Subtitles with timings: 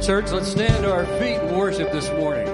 [0.00, 2.49] church, let's stand to our feet and worship this morning.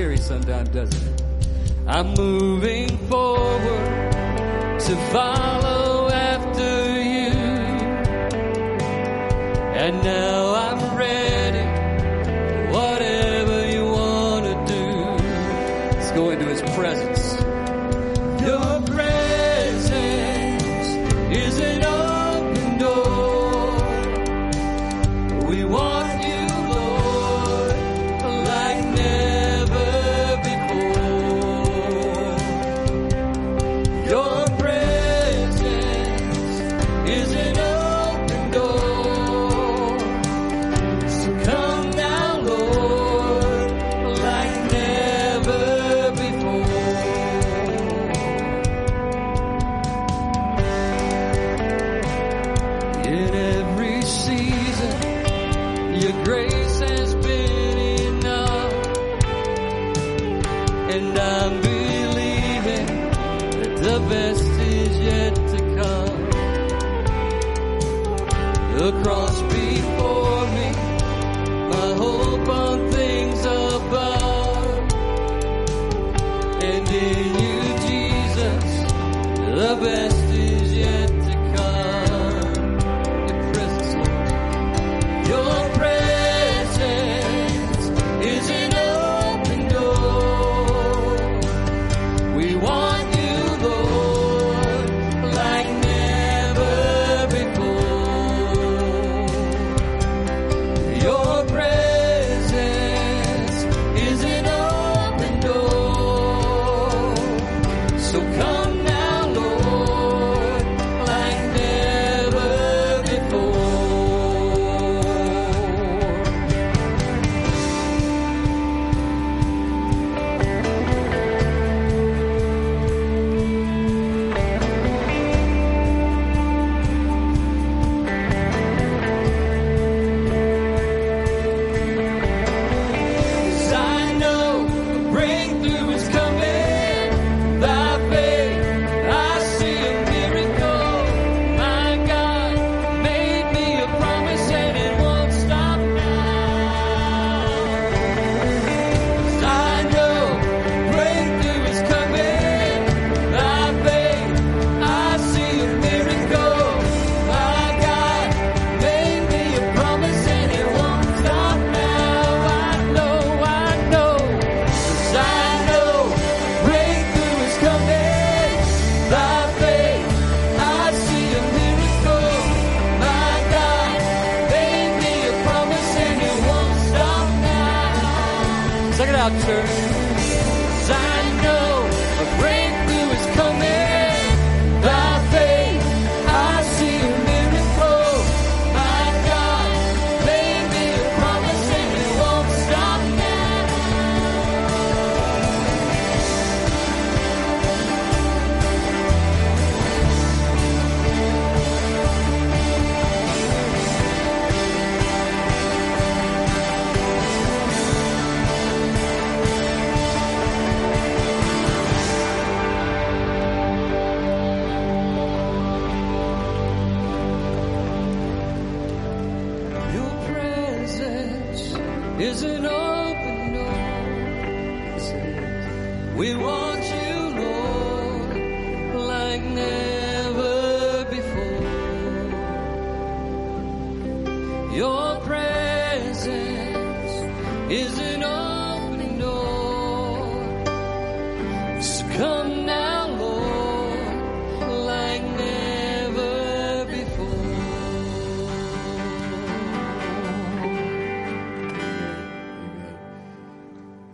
[0.00, 1.22] scary sometimes, doesn't it?
[1.86, 4.10] I'm moving forward
[4.80, 7.32] to follow after you.
[9.76, 10.49] And now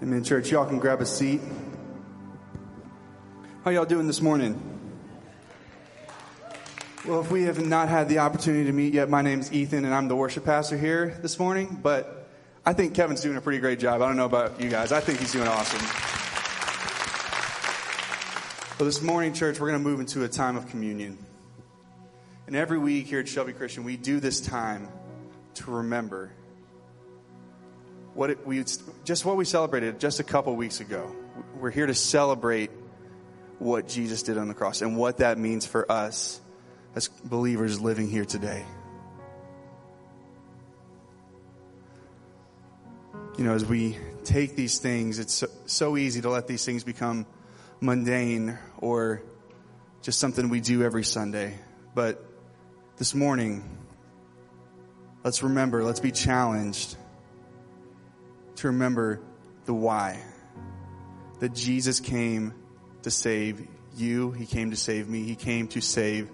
[0.02, 0.50] Amen, church.
[0.50, 1.40] Y'all can grab a seat.
[3.64, 4.60] How y'all doing this morning?
[7.04, 9.94] Well, if we have not had the opportunity to meet yet, my name's Ethan and
[9.94, 12.28] I'm the worship pastor here this morning, but
[12.64, 14.02] I think Kevin's doing a pretty great job.
[14.02, 14.92] I don't know about you guys.
[14.92, 16.15] I think he's doing awesome.
[18.78, 21.16] Well, this morning, church, we're going to move into a time of communion.
[22.46, 24.90] And every week here at Shelby Christian, we do this time
[25.54, 26.30] to remember
[28.12, 28.62] what it, we
[29.04, 31.10] just what we celebrated just a couple weeks ago.
[31.58, 32.70] We're here to celebrate
[33.58, 36.38] what Jesus did on the cross and what that means for us
[36.94, 38.62] as believers living here today.
[43.38, 46.84] You know, as we take these things, it's so, so easy to let these things
[46.84, 47.24] become
[47.80, 49.22] mundane or
[50.02, 51.58] just something we do every Sunday.
[51.94, 52.24] But
[52.96, 53.64] this morning,
[55.24, 56.96] let's remember, let's be challenged
[58.56, 59.20] to remember
[59.64, 60.22] the why.
[61.40, 62.54] That Jesus came
[63.02, 63.66] to save
[63.96, 66.30] you, He came to save me, He came to save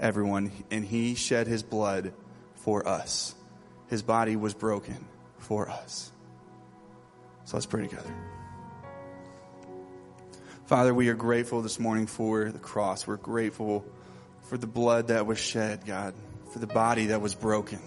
[0.00, 2.14] everyone, and He shed His blood
[2.54, 3.34] for us.
[3.88, 5.06] His body was broken
[5.38, 6.10] for us.
[7.44, 8.12] So let's pray together.
[10.66, 13.06] Father, we are grateful this morning for the cross.
[13.06, 13.84] We're grateful
[14.42, 16.12] for the blood that was shed, God,
[16.50, 17.78] for the body that was broken.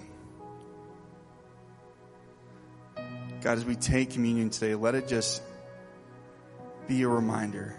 [3.41, 5.43] God, as we take communion today, let it just
[6.87, 7.75] be a reminder.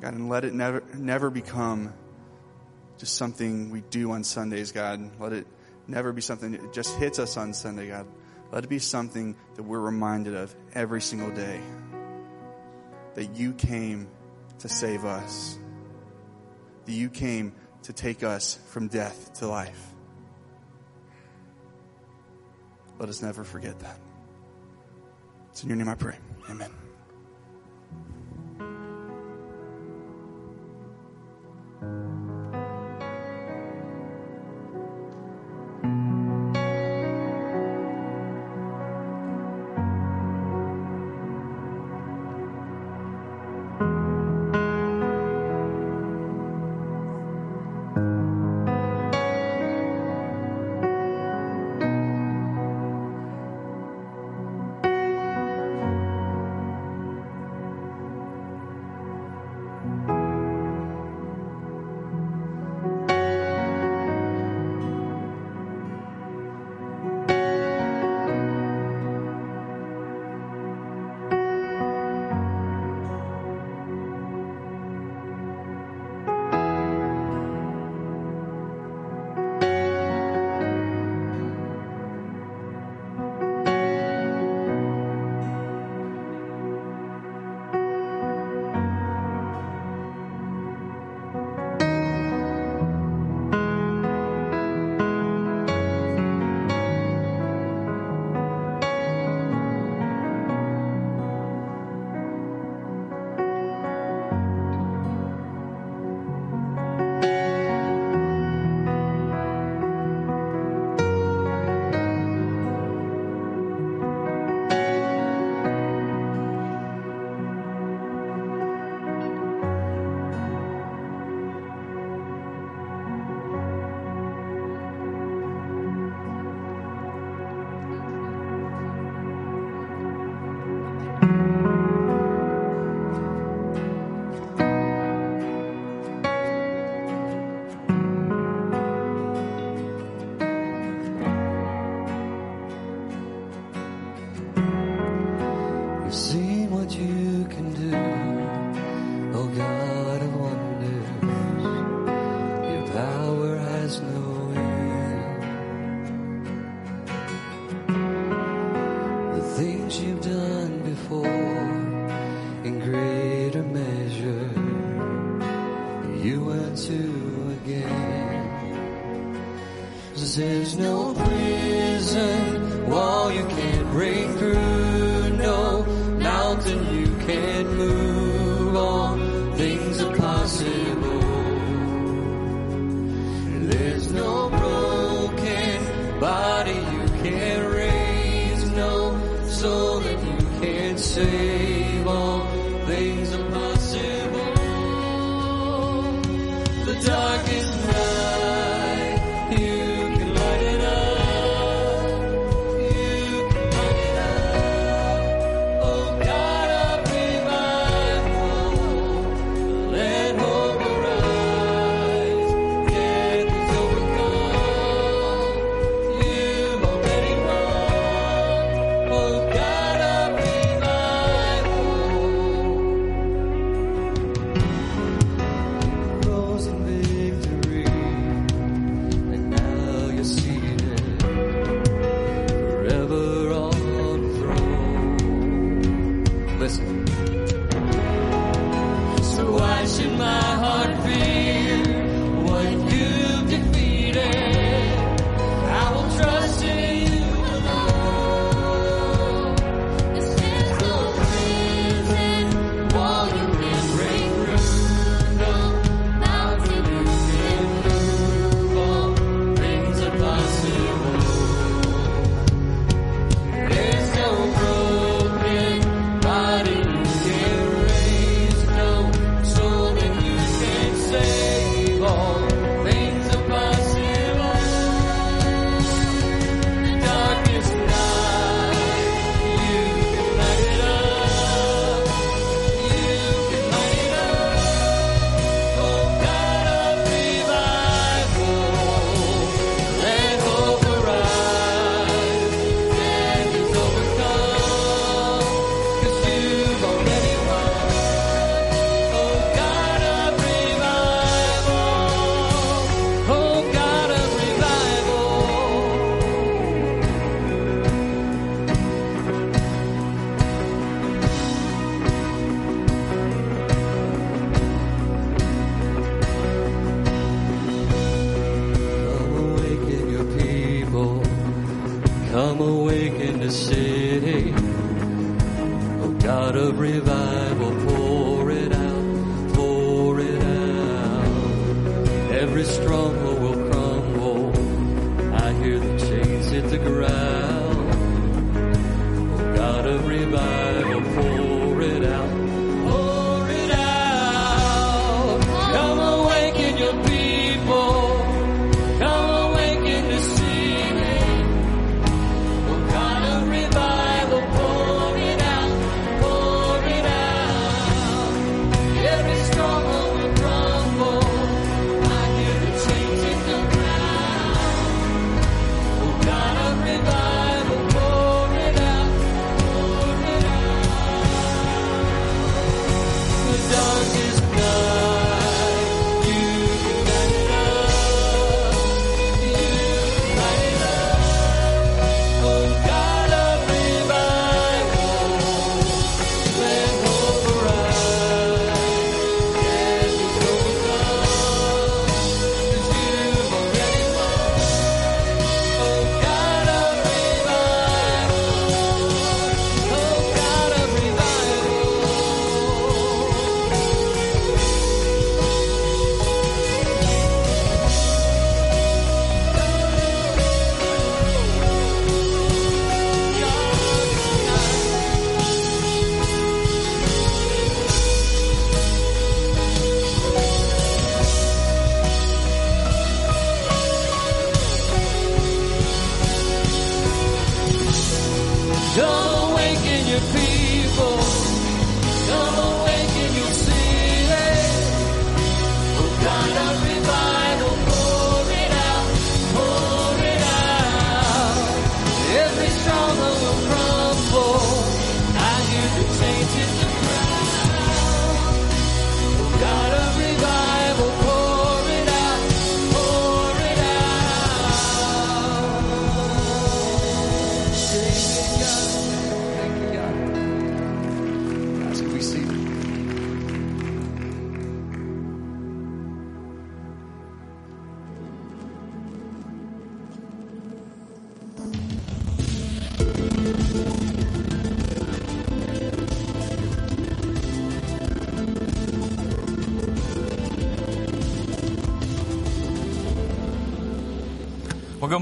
[0.00, 1.92] God, and let it never, never become
[2.98, 5.10] just something we do on Sundays, God.
[5.18, 5.48] Let it
[5.88, 8.06] never be something that just hits us on Sunday, God.
[8.52, 11.60] Let it be something that we're reminded of every single day
[13.14, 14.08] that you came
[14.58, 15.58] to save us,
[16.86, 17.52] that you came
[17.82, 19.92] to take us from death to life.
[22.98, 23.98] Let us never forget that.
[25.50, 26.16] It's in your name I pray.
[26.50, 26.70] Amen.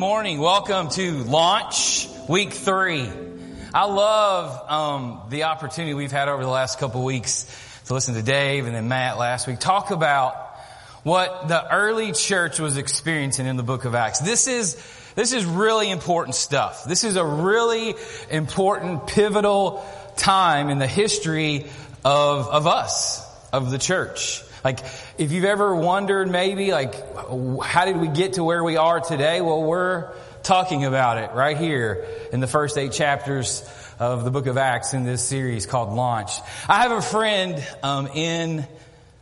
[0.02, 0.40] Morning.
[0.40, 3.08] Welcome to launch week three.
[3.72, 7.46] I love um, the opportunity we've had over the last couple weeks
[7.86, 10.34] to listen to Dave and then Matt last week talk about
[11.04, 14.18] what the early church was experiencing in the book of Acts.
[14.18, 14.74] This is
[15.14, 16.82] this is really important stuff.
[16.82, 17.94] This is a really
[18.28, 19.86] important, pivotal
[20.16, 21.66] time in the history
[22.04, 24.42] of of us, of the church.
[24.64, 24.80] Like,
[25.18, 26.94] if you've ever wondered maybe, like,
[27.62, 29.40] how did we get to where we are today?
[29.40, 30.12] Well, we're
[30.44, 34.94] talking about it right here in the first eight chapters of the book of Acts
[34.94, 36.30] in this series called Launch.
[36.68, 38.66] I have a friend um, in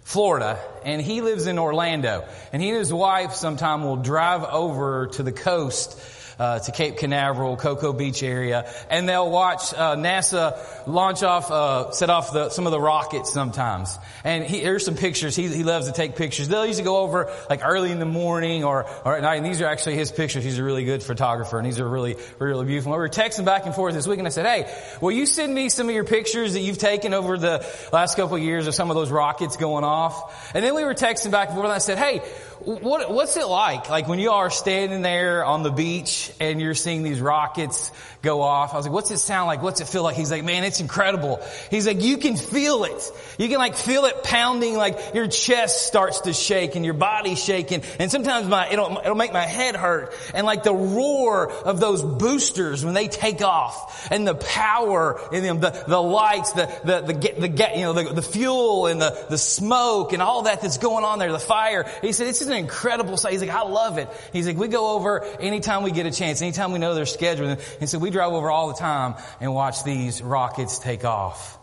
[0.04, 2.26] Florida, and he lives in Orlando.
[2.52, 5.98] And he and his wife sometime will drive over to the coast
[6.40, 11.90] uh, to Cape Canaveral, Cocoa Beach area, and they'll watch uh, NASA launch off, uh,
[11.90, 13.98] set off the, some of the rockets sometimes.
[14.24, 15.36] And he, here's some pictures.
[15.36, 16.48] He, he loves to take pictures.
[16.48, 19.36] They'll usually go over like early in the morning or, or at night.
[19.36, 20.42] And these are actually his pictures.
[20.42, 22.92] He's a really good photographer, and these are really, really beautiful.
[22.92, 25.54] We were texting back and forth this week, and I said, "Hey, will you send
[25.54, 28.74] me some of your pictures that you've taken over the last couple of years of
[28.74, 31.74] some of those rockets going off?" And then we were texting back and forth, and
[31.74, 32.22] I said, "Hey."
[32.64, 33.88] What, what's it like?
[33.88, 37.90] Like when you are standing there on the beach and you're seeing these rockets
[38.22, 38.74] go off.
[38.74, 39.62] I was like, what's it sound like?
[39.62, 40.14] What's it feel like?
[40.16, 41.40] He's like, man, it's incredible.
[41.70, 43.12] He's like, you can feel it.
[43.38, 47.34] You can like feel it pounding, like your chest starts to shake and your body
[47.34, 47.82] shaking.
[47.98, 50.12] And sometimes my, it'll, it'll make my head hurt.
[50.34, 55.42] And like the roar of those boosters when they take off and the power in
[55.42, 59.26] them, the, the lights, the, the, the, the, you know, the, the fuel and the,
[59.30, 61.90] the smoke and all that that's going on there, the fire.
[62.02, 63.32] He said, it's an incredible sight.
[63.32, 64.08] He's like, I love it.
[64.32, 67.56] He's like, we go over anytime we get a chance, anytime we know their schedule.
[67.80, 71.58] And so we drive over all the time and watch these rockets take off.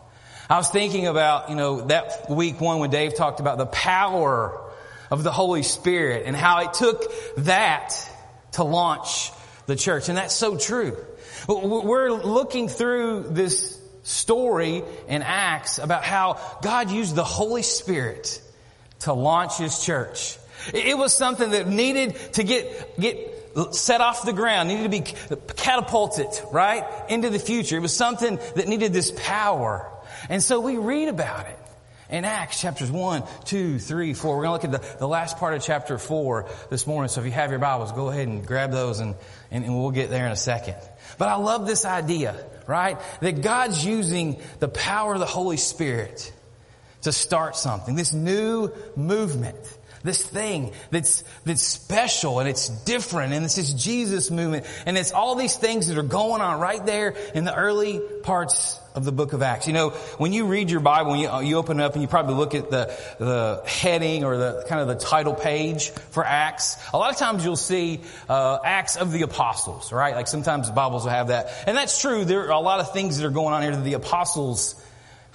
[0.50, 4.58] I was thinking about, you know, that week one when Dave talked about the power
[5.10, 7.04] of the Holy Spirit and how it took
[7.38, 7.94] that
[8.52, 9.30] to launch
[9.66, 10.08] the church.
[10.08, 10.96] And that's so true.
[11.46, 18.40] We're looking through this story in Acts about how God used the Holy Spirit
[19.00, 20.37] to launch His church.
[20.74, 23.38] It was something that needed to get, get
[23.72, 25.00] set off the ground, needed to be
[25.56, 27.76] catapulted, right, into the future.
[27.76, 29.90] It was something that needed this power.
[30.28, 31.58] And so we read about it
[32.10, 34.36] in Acts chapters 1, 2, 3, 4.
[34.36, 37.08] We're going to look at the, the last part of chapter 4 this morning.
[37.08, 39.14] So if you have your Bibles, go ahead and grab those and,
[39.50, 40.76] and, and we'll get there in a second.
[41.18, 42.34] But I love this idea,
[42.66, 42.98] right?
[43.20, 46.32] That God's using the power of the Holy Spirit
[47.02, 49.56] to start something, this new movement
[50.02, 55.12] this thing that's, that's special and it's different and it's this Jesus movement and it's
[55.12, 59.12] all these things that are going on right there in the early parts of the
[59.12, 59.66] book of Acts.
[59.66, 62.34] You know, when you read your Bible, you, you open it up and you probably
[62.34, 66.76] look at the, the heading or the kind of the title page for Acts.
[66.92, 70.14] A lot of times you'll see, uh, Acts of the Apostles, right?
[70.14, 71.64] Like sometimes Bibles will have that.
[71.66, 72.24] And that's true.
[72.24, 74.74] There are a lot of things that are going on here that the apostles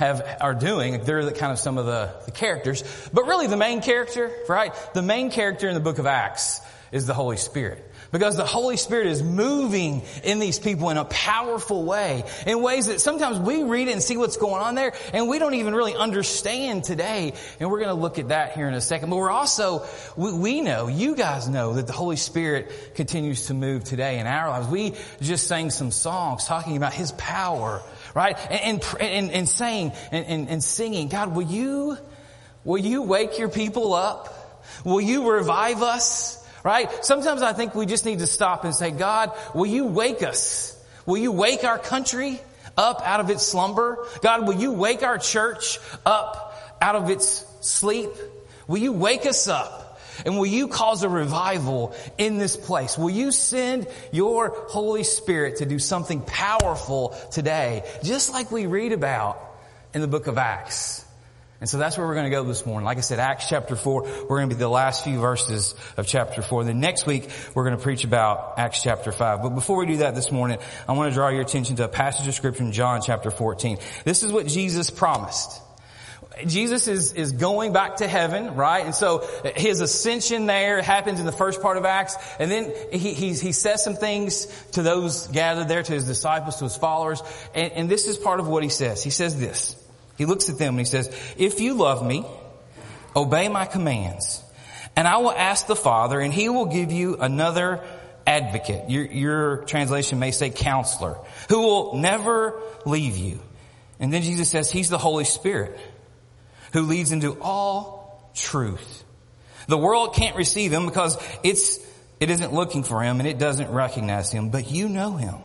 [0.04, 1.04] have, are doing.
[1.04, 2.84] They're the kind of some of the, the characters.
[3.14, 4.74] But really the main character, right?
[4.94, 6.62] The main character in the book of Acts
[6.92, 7.90] is the Holy Spirit.
[8.12, 12.86] Because the Holy Spirit is moving in these people in a powerful way, in ways
[12.86, 15.74] that sometimes we read it and see what's going on there, and we don't even
[15.74, 17.34] really understand today.
[17.60, 19.10] And we're going to look at that here in a second.
[19.10, 23.56] But we're also, we, we know, you guys know that the Holy Spirit continues to
[23.56, 24.68] move today in our lives.
[24.68, 27.82] We just sang some songs talking about His power
[28.14, 28.38] right?
[28.52, 31.98] And, and, and saying and, and singing, God, will you,
[32.64, 34.62] will you wake your people up?
[34.84, 36.40] Will you revive us?
[36.64, 36.90] Right?
[37.04, 40.82] Sometimes I think we just need to stop and say, God, will you wake us?
[41.06, 42.40] Will you wake our country
[42.78, 44.06] up out of its slumber?
[44.22, 48.12] God, will you wake our church up out of its sleep?
[48.68, 49.83] Will you wake us up?
[50.26, 52.98] And will you cause a revival in this place?
[52.98, 58.92] Will you send your Holy Spirit to do something powerful today, just like we read
[58.92, 59.40] about
[59.94, 61.04] in the book of Acts?
[61.64, 62.84] And so that's where we're going to go this morning.
[62.84, 66.06] Like I said, Acts chapter 4, we're going to be the last few verses of
[66.06, 66.66] chapter 4.
[66.66, 69.42] Then next week, we're going to preach about Acts chapter 5.
[69.42, 70.58] But before we do that this morning,
[70.90, 73.78] I want to draw your attention to a passage of scripture in John chapter 14.
[74.04, 75.62] This is what Jesus promised.
[76.48, 78.86] Jesus is, is going back to heaven, right?
[78.86, 82.16] And so his ascension there happens in the first part of Acts.
[82.40, 86.58] And then he, he, he says some things to those gathered there, to his disciples,
[86.58, 87.22] to his followers.
[87.54, 89.04] And, and this is part of what he says.
[89.04, 89.76] He says this.
[90.18, 92.26] He looks at them and he says, if you love me,
[93.16, 94.44] obey my commands.
[94.96, 97.84] And I will ask the Father and he will give you another
[98.26, 98.90] advocate.
[98.90, 101.18] Your, your translation may say counselor,
[101.50, 103.40] who will never leave you.
[104.00, 105.80] And then Jesus says he's the Holy Spirit
[106.74, 109.04] who leads into all truth.
[109.68, 111.80] The world can't receive him because it's,
[112.20, 115.36] it isn't looking for him and it doesn't recognize him, but you know him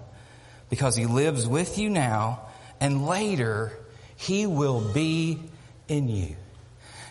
[0.71, 2.41] because he lives with you now
[2.81, 3.73] and later
[4.17, 5.38] he will be
[5.87, 6.35] in you.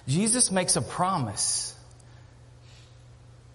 [0.07, 1.75] Jesus makes a promise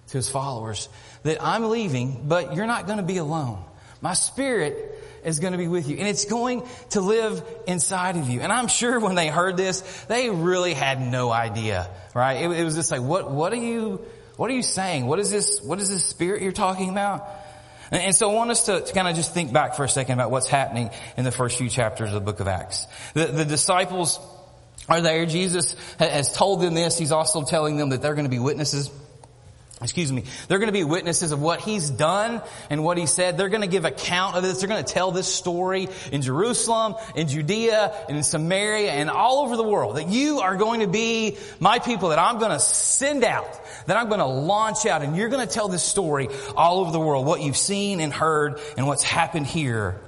[0.08, 0.88] to his followers
[1.22, 3.64] that I'm leaving, but you're not going to be alone.
[4.00, 8.28] My spirit is going to be with you and it's going to live inside of
[8.28, 8.40] you.
[8.40, 12.42] And I'm sure when they heard this, they really had no idea, right?
[12.42, 14.04] It, it was just like, what, what are you,
[14.36, 15.06] what are you saying?
[15.06, 17.28] What is this, what is this spirit you're talking about?
[17.90, 20.14] And, so I want us to, to kind of just think back for a second
[20.14, 22.86] about what's happening in the first few chapters of the book of Acts.
[23.12, 24.18] The, the disciples
[24.88, 25.26] are there.
[25.26, 26.98] Jesus has told them this.
[26.98, 28.90] He's also telling them that they're going to be witnesses
[29.82, 32.40] excuse me, they're going to be witnesses of what he's done
[32.70, 33.36] and what he said.
[33.36, 34.60] They're going to give account of this.
[34.60, 39.40] They're going to tell this story in Jerusalem, in Judea, and in Samaria, and all
[39.44, 39.96] over the world.
[39.96, 43.96] That you are going to be my people that I'm going to send out, that
[43.96, 47.00] I'm going to launch out, and you're going to tell this story all over the
[47.00, 50.00] world, what you've seen and heard and what's happened here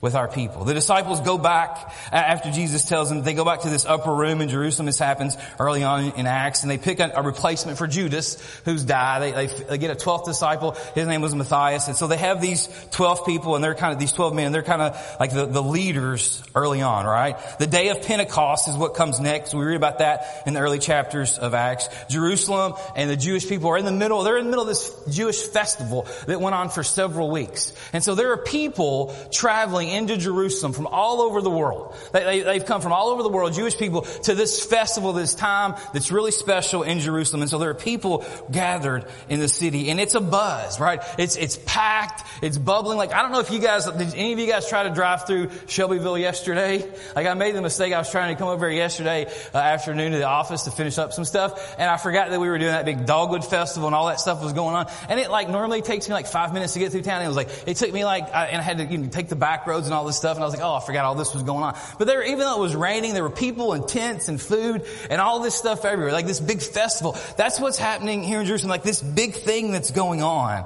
[0.00, 0.64] with our people.
[0.64, 4.14] The disciples go back uh, after Jesus tells them, they go back to this upper
[4.14, 4.86] room in Jerusalem.
[4.86, 9.22] This happens early on in Acts and they pick a, replacement for Judas who's died.
[9.22, 10.72] They, they, they, get a 12th disciple.
[10.94, 11.88] His name was Matthias.
[11.88, 14.62] And so they have these 12 people and they're kind of, these 12 men, they're
[14.62, 17.36] kind of like the, the leaders early on, right?
[17.58, 19.54] The day of Pentecost is what comes next.
[19.54, 21.88] We read about that in the early chapters of Acts.
[22.08, 24.92] Jerusalem and the Jewish people are in the middle, they're in the middle of this
[25.10, 27.72] Jewish festival that went on for several weeks.
[27.92, 31.94] And so there are people traveling into Jerusalem from all over the world.
[32.12, 35.34] They, have they, come from all over the world, Jewish people, to this festival, this
[35.34, 37.42] time that's really special in Jerusalem.
[37.42, 41.02] And so there are people gathered in the city and it's a buzz, right?
[41.18, 42.24] It's, it's packed.
[42.42, 42.98] It's bubbling.
[42.98, 45.26] Like, I don't know if you guys, did any of you guys try to drive
[45.26, 46.88] through Shelbyville yesterday?
[47.14, 47.92] Like, I made the mistake.
[47.92, 50.98] I was trying to come over here yesterday uh, afternoon to the office to finish
[50.98, 51.76] up some stuff.
[51.78, 54.42] And I forgot that we were doing that big Dogwood Festival and all that stuff
[54.42, 54.86] was going on.
[55.08, 57.16] And it like normally takes me like five minutes to get through town.
[57.16, 59.08] And it was like, it took me like, I, and I had to you know,
[59.08, 60.36] take the back road roads and all this stuff.
[60.36, 61.78] And I was like, oh, I forgot all this was going on.
[61.98, 65.20] But there, even though it was raining, there were people and tents and food and
[65.20, 66.12] all this stuff everywhere.
[66.12, 67.16] Like this big festival.
[67.36, 68.70] That's what's happening here in Jerusalem.
[68.70, 70.64] Like this big thing that's going on.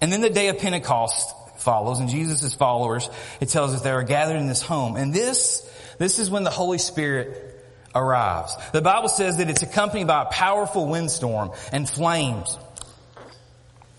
[0.00, 3.08] And then the day of Pentecost follows and Jesus' followers,
[3.40, 4.96] it tells us they are gathered in this home.
[4.96, 7.48] And this, this is when the Holy Spirit
[7.94, 8.56] arrives.
[8.72, 12.58] The Bible says that it's accompanied by a powerful windstorm and flames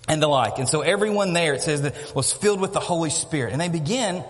[0.07, 0.57] and the like.
[0.59, 3.53] And so everyone there, it says that was filled with the Holy Spirit.
[3.53, 4.23] And they begin,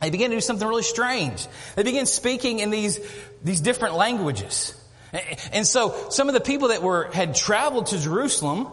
[0.00, 1.46] they begin to do something really strange.
[1.76, 3.00] They begin speaking in these,
[3.42, 4.74] these different languages.
[5.52, 8.68] And so some of the people that were, had traveled to Jerusalem,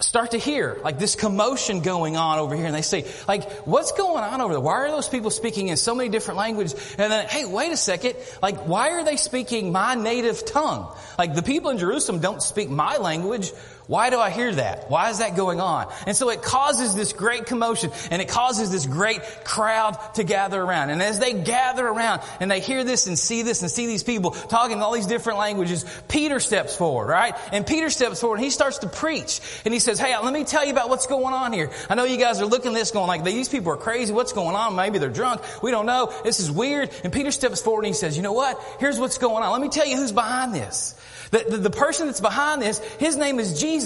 [0.00, 3.92] start to hear like this commotion going on over here and they say like what's
[3.92, 7.12] going on over there why are those people speaking in so many different languages and
[7.12, 11.42] then hey wait a second like why are they speaking my native tongue like the
[11.42, 13.52] people in jerusalem don't speak my language
[13.90, 14.88] why do I hear that?
[14.88, 15.92] Why is that going on?
[16.06, 20.62] And so it causes this great commotion and it causes this great crowd to gather
[20.62, 20.90] around.
[20.90, 24.04] And as they gather around and they hear this and see this and see these
[24.04, 27.34] people talking all these different languages, Peter steps forward, right?
[27.50, 29.40] And Peter steps forward and he starts to preach.
[29.64, 31.72] And he says, hey, let me tell you about what's going on here.
[31.88, 34.12] I know you guys are looking at this going like, these people are crazy.
[34.12, 34.76] What's going on?
[34.76, 35.42] Maybe they're drunk.
[35.64, 36.14] We don't know.
[36.22, 36.90] This is weird.
[37.02, 38.56] And Peter steps forward and he says, you know what?
[38.78, 39.50] Here's what's going on.
[39.50, 40.94] Let me tell you who's behind this.
[41.30, 43.79] The, the, the, person that's behind this, his name is Jesus.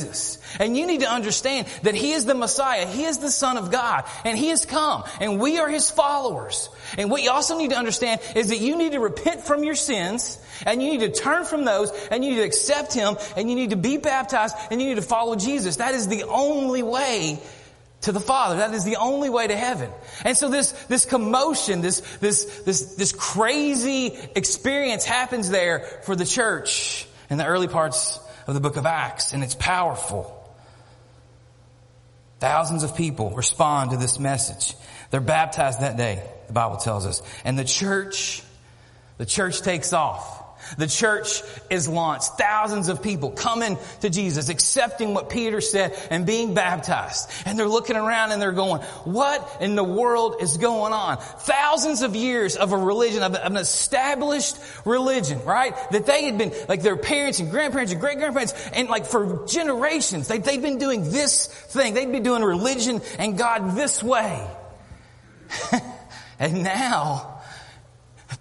[0.58, 2.86] And you need to understand that he is the Messiah.
[2.86, 4.04] He is the Son of God.
[4.24, 5.04] And he has come.
[5.20, 6.68] And we are his followers.
[6.96, 9.74] And what you also need to understand is that you need to repent from your
[9.74, 10.38] sins.
[10.66, 11.90] And you need to turn from those.
[12.10, 13.16] And you need to accept him.
[13.36, 14.56] And you need to be baptized.
[14.70, 15.76] And you need to follow Jesus.
[15.76, 17.40] That is the only way
[18.02, 18.56] to the Father.
[18.56, 19.90] That is the only way to heaven.
[20.24, 26.26] And so this, this commotion, this, this, this, this crazy experience happens there for the
[26.26, 30.40] church in the early parts of the book of Acts, and it's powerful.
[32.40, 34.76] Thousands of people respond to this message.
[35.10, 37.22] They're baptized that day, the Bible tells us.
[37.44, 38.42] And the church,
[39.18, 40.33] the church takes off.
[40.76, 42.32] The church is launched.
[42.38, 47.30] Thousands of people coming to Jesus, accepting what Peter said and being baptized.
[47.46, 51.18] And they're looking around and they're going, what in the world is going on?
[51.18, 55.74] Thousands of years of a religion, of an established religion, right?
[55.90, 59.46] That they had been, like their parents and grandparents and great grandparents, and like for
[59.46, 61.94] generations, they, they'd been doing this thing.
[61.94, 64.46] They'd been doing religion and God this way.
[66.38, 67.33] and now,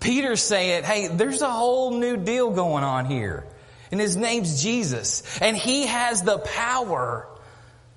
[0.04, 3.46] Peter's saying, hey, there's a whole new deal going on here.
[3.90, 5.40] And his name's Jesus.
[5.42, 7.28] And he has the power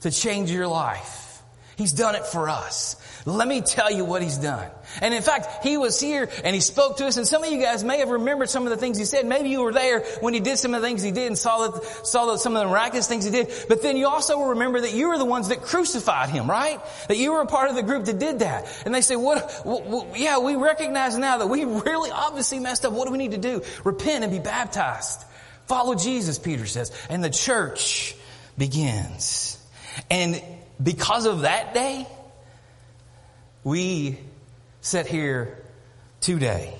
[0.00, 1.42] to change your life.
[1.76, 2.96] He's done it for us.
[3.26, 4.70] Let me tell you what he's done.
[5.02, 7.60] And in fact, he was here and he spoke to us and some of you
[7.60, 9.26] guys may have remembered some of the things he said.
[9.26, 11.66] Maybe you were there when he did some of the things he did and saw
[11.66, 13.52] that, saw that some of the miraculous things he did.
[13.68, 16.80] But then you also will remember that you were the ones that crucified him, right?
[17.08, 18.82] That you were a part of the group that did that.
[18.86, 22.92] And they say, what, what yeah, we recognize now that we really obviously messed up.
[22.92, 23.62] What do we need to do?
[23.82, 25.24] Repent and be baptized.
[25.66, 26.92] Follow Jesus, Peter says.
[27.10, 28.14] And the church
[28.56, 29.58] begins.
[30.12, 30.40] And
[30.80, 32.06] because of that day,
[33.66, 34.16] we
[34.80, 35.58] sit here
[36.20, 36.72] today.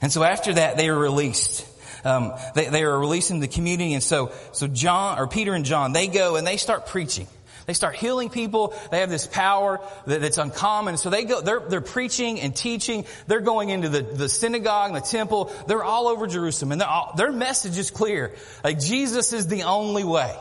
[0.00, 1.68] And so after that, they are released.
[2.02, 5.92] Um, they, they were releasing the community, and so so John or Peter and John
[5.92, 7.26] they go and they start preaching.
[7.66, 8.72] They start healing people.
[8.90, 10.96] They have this power that, that's uncommon.
[10.96, 13.04] So they go, they're, they're preaching and teaching.
[13.26, 15.52] They're going into the, the synagogue and the temple.
[15.66, 18.36] They're all over Jerusalem and all, their message is clear.
[18.62, 20.32] Like Jesus is the only way.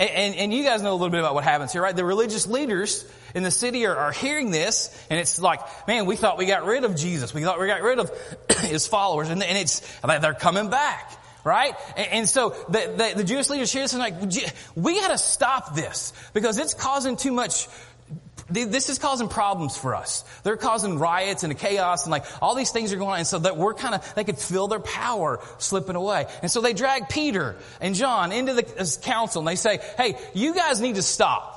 [0.00, 1.94] And, and, and, you guys know a little bit about what happens here, right?
[1.94, 3.04] The religious leaders
[3.34, 6.64] in the city are, are, hearing this, and it's like, man, we thought we got
[6.64, 7.34] rid of Jesus.
[7.34, 8.10] We thought we got rid of
[8.60, 11.12] his followers, and, and it's, they're coming back,
[11.42, 11.74] right?
[11.96, 14.14] And, and so the, the, the, Jewish leaders hear this and like,
[14.76, 17.68] we gotta stop this, because it's causing too much
[18.50, 20.24] this is causing problems for us.
[20.42, 23.18] They're causing riots and chaos and like all these things are going on.
[23.18, 26.26] And so that we're kind of, they could feel their power slipping away.
[26.42, 28.62] And so they drag Peter and John into the
[29.02, 31.53] council and they say, hey, you guys need to stop.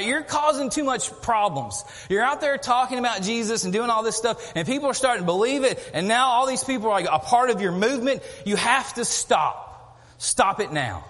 [0.00, 1.84] You're causing too much problems.
[2.08, 5.22] You're out there talking about Jesus and doing all this stuff and people are starting
[5.22, 5.90] to believe it.
[5.92, 8.22] And now all these people are like a part of your movement.
[8.44, 9.98] You have to stop.
[10.18, 11.04] Stop it now.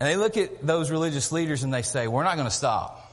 [0.00, 3.04] And they look at those religious leaders and they say, we're not going to stop.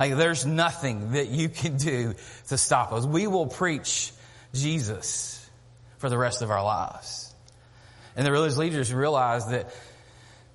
[0.00, 2.14] Like there's nothing that you can do
[2.48, 3.06] to stop us.
[3.06, 4.12] We will preach
[4.52, 5.48] Jesus
[5.98, 7.32] for the rest of our lives.
[8.16, 9.72] And the religious leaders realize that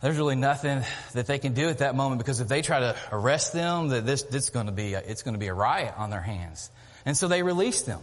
[0.01, 0.83] there's really nothing
[1.13, 4.05] that they can do at that moment because if they try to arrest them, that
[4.05, 6.21] this, this is going to be, a, it's going to be a riot on their
[6.21, 6.69] hands.
[7.05, 8.01] And so they release them.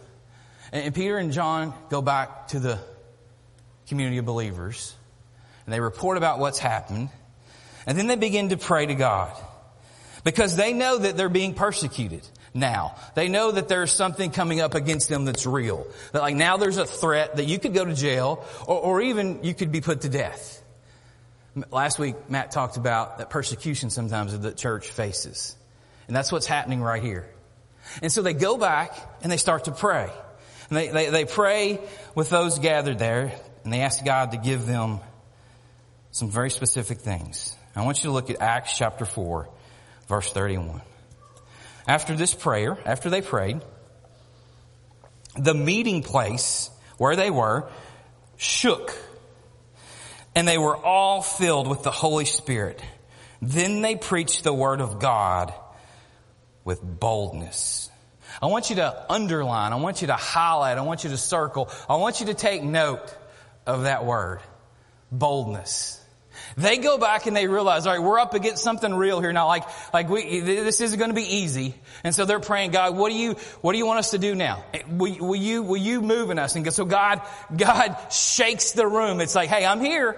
[0.73, 2.81] And, and Peter and John go back to the
[3.87, 4.95] community of believers
[5.67, 7.11] and they report about what's happened.
[7.87, 9.33] And then they begin to pray to God.
[10.25, 12.97] Because they know that they're being persecuted now.
[13.15, 15.87] They know that there's something coming up against them that's real.
[16.13, 19.45] That like now there's a threat that you could go to jail or, or even
[19.45, 20.64] you could be put to death.
[21.71, 25.57] Last week, Matt talked about that persecution sometimes that the church faces.
[26.09, 27.29] And that's what's happening right here.
[28.03, 30.11] And so they go back and they start to pray.
[30.69, 31.81] And they, they, they pray
[32.15, 33.33] with those gathered there
[33.63, 35.01] and they ask God to give them
[36.11, 37.57] some very specific things.
[37.77, 39.49] I want you to look at Acts chapter 4,
[40.09, 40.81] verse 31.
[41.87, 43.61] After this prayer, after they prayed,
[45.37, 47.69] the meeting place where they were
[48.37, 48.97] shook
[50.35, 52.83] and they were all filled with the Holy Spirit.
[53.41, 55.53] Then they preached the word of God
[56.65, 57.91] with boldness.
[58.43, 61.71] I want you to underline, I want you to highlight, I want you to circle,
[61.89, 63.17] I want you to take note
[63.67, 64.41] of that word.
[65.13, 66.04] Boldness.
[66.57, 69.47] They go back and they realize, all right, we're up against something real here now.
[69.47, 71.75] Like, like we, this isn't going to be easy.
[72.05, 74.35] And so they're praying, God, what do you, what do you want us to do
[74.35, 74.65] now?
[74.89, 76.55] Will, will you, will you move in us?
[76.55, 77.23] And so God,
[77.57, 79.21] God shakes the room.
[79.21, 80.17] It's like, hey, I'm here.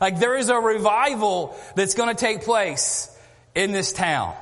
[0.00, 3.16] Like there is a revival that's going to take place
[3.54, 4.34] in this town.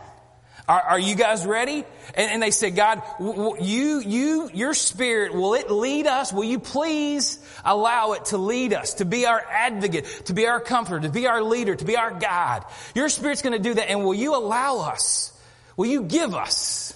[0.68, 1.82] Are, are you guys ready?
[2.14, 6.30] And, and they said, God, you, you, your spirit, will it lead us?
[6.30, 10.60] Will you please allow it to lead us, to be our advocate, to be our
[10.60, 12.66] comforter, to be our leader, to be our God?
[12.94, 13.88] Your spirit's going to do that.
[13.88, 15.32] And will you allow us?
[15.78, 16.94] Will you give us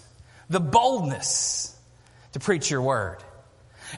[0.51, 1.75] the boldness
[2.33, 3.19] to preach your word?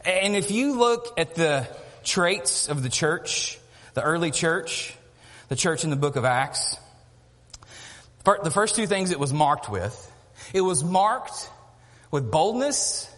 [0.05, 1.69] And if you look at the
[2.05, 3.59] traits of the church,
[3.95, 4.95] the early church,
[5.49, 6.77] the church in the book of Acts,
[8.25, 10.13] the first two things it was marked with,
[10.53, 11.51] it was marked
[12.11, 13.11] with boldness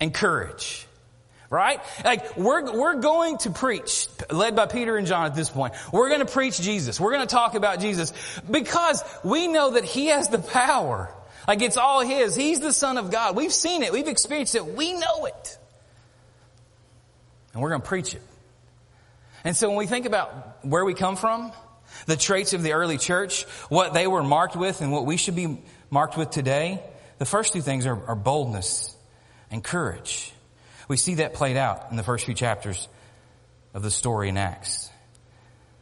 [0.00, 0.86] and courage.
[1.48, 1.80] Right?
[2.04, 5.74] Like, we're, we're going to preach, led by Peter and John at this point.
[5.92, 6.98] We're going to preach Jesus.
[6.98, 8.12] We're going to talk about Jesus
[8.50, 11.08] because we know that He has the power.
[11.46, 12.34] Like, it's all His.
[12.34, 13.36] He's the Son of God.
[13.36, 13.92] We've seen it.
[13.92, 14.66] We've experienced it.
[14.66, 15.58] We know it.
[17.52, 18.22] And we're going to preach it.
[19.44, 21.52] And so when we think about where we come from,
[22.06, 25.36] the traits of the early church, what they were marked with and what we should
[25.36, 26.82] be marked with today,
[27.18, 28.94] the first two things are, are boldness
[29.50, 30.32] and courage.
[30.88, 32.88] We see that played out in the first few chapters
[33.74, 34.90] of the story in Acts.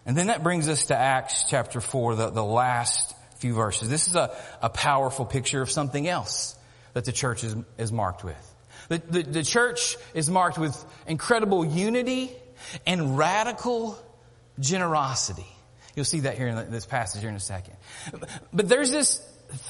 [0.07, 3.89] And then that brings us to Acts chapter 4, the, the last few verses.
[3.89, 6.57] This is a, a powerful picture of something else
[6.95, 8.55] that the church is, is marked with.
[8.89, 12.31] The, the, the church is marked with incredible unity
[12.87, 13.99] and radical
[14.61, 15.47] generosity.
[15.95, 17.76] You'll see that here in this passage here in a second.
[18.53, 19.18] But there's this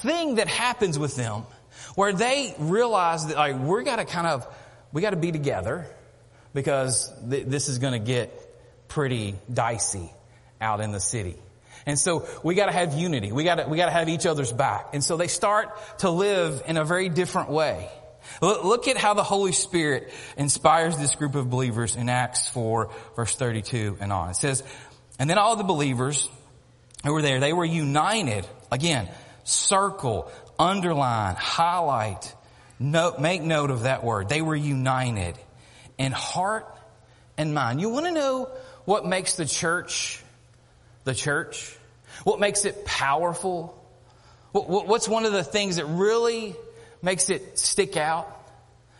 [0.01, 1.43] thing that happens with them
[1.95, 4.47] where they realize that like we got to kind of
[4.91, 5.85] we got to be together
[6.53, 8.31] because th- this is going to get
[8.87, 10.11] pretty dicey
[10.59, 11.35] out in the city.
[11.85, 13.31] And so we got to have unity.
[13.31, 14.89] We got to we got to have each other's back.
[14.93, 15.69] And so they start
[15.99, 17.89] to live in a very different way.
[18.41, 23.35] Look at how the Holy Spirit inspires this group of believers in Acts 4 verse
[23.35, 24.31] 32 and on.
[24.31, 24.63] It says,
[25.19, 26.29] and then all the believers
[27.03, 28.45] who were there, they were united.
[28.71, 29.09] Again,
[29.43, 32.33] circle, underline, highlight,
[32.79, 34.29] note, make note of that word.
[34.29, 35.35] They were united
[35.97, 36.67] in heart
[37.37, 37.79] and mind.
[37.79, 38.49] You want to know
[38.85, 40.21] what makes the church
[41.05, 41.77] the church?
[42.23, 43.81] What makes it powerful?
[44.51, 46.55] What's one of the things that really
[47.01, 48.31] makes it stick out?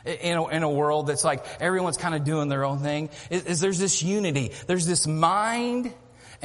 [0.06, 3.46] in a, in a, world that's like everyone's kind of doing their own thing is,
[3.46, 4.52] is, there's this unity.
[4.68, 5.92] There's this mind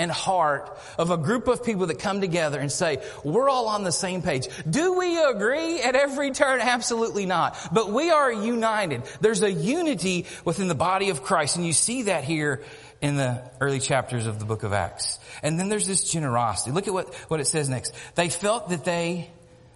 [0.00, 3.84] and heart of a group of people that come together and say, we're all on
[3.84, 4.48] the same page.
[4.68, 6.60] Do we agree at every turn?
[6.60, 7.56] Absolutely not.
[7.70, 9.02] But we are united.
[9.20, 12.62] There's a unity within the body of Christ and you see that here
[13.02, 15.18] in the early chapters of the book of Acts.
[15.42, 16.72] And then there's this generosity.
[16.72, 17.94] Look at what, what it says next.
[18.14, 19.30] They felt that they,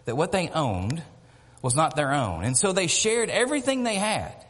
[0.07, 1.03] that what they owned
[1.61, 2.45] was not their own.
[2.45, 4.44] And so they shared everything they had.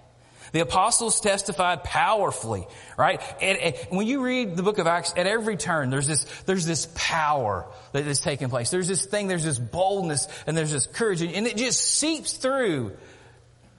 [0.54, 3.20] The apostles testified powerfully, right?
[3.42, 6.64] And, and when you read the book of Acts, at every turn, there's this, there's
[6.64, 8.70] this power that is taking place.
[8.70, 12.92] There's this thing, there's this boldness, and there's this courage, and it just seeps through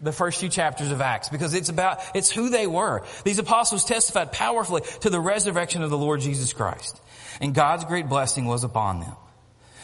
[0.02, 3.04] the first few chapters of Acts because it's about, it's who they were.
[3.24, 7.02] These apostles testified powerfully to the resurrection of the Lord Jesus Christ.
[7.40, 9.16] And God's great blessing was upon them.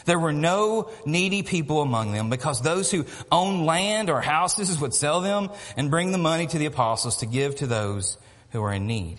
[0.04, 4.94] There were no needy people among them because those who owned land or houses would
[4.94, 8.18] sell them and bring the money to the apostles to give to those
[8.50, 9.18] who were in need.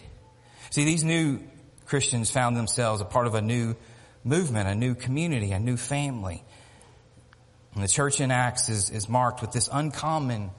[0.69, 1.39] See, these new
[1.85, 3.75] Christians found themselves a part of a new
[4.23, 6.43] movement, a new community, a new family.
[7.75, 10.51] And the church in Acts is, is marked with this uncommon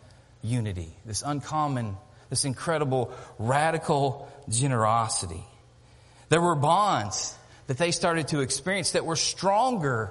[0.42, 1.96] unity, this uncommon,
[2.30, 5.44] this incredible radical generosity.
[6.28, 10.10] There were bonds that they started to experience that were stronger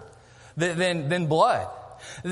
[0.57, 1.67] than, than, than blood.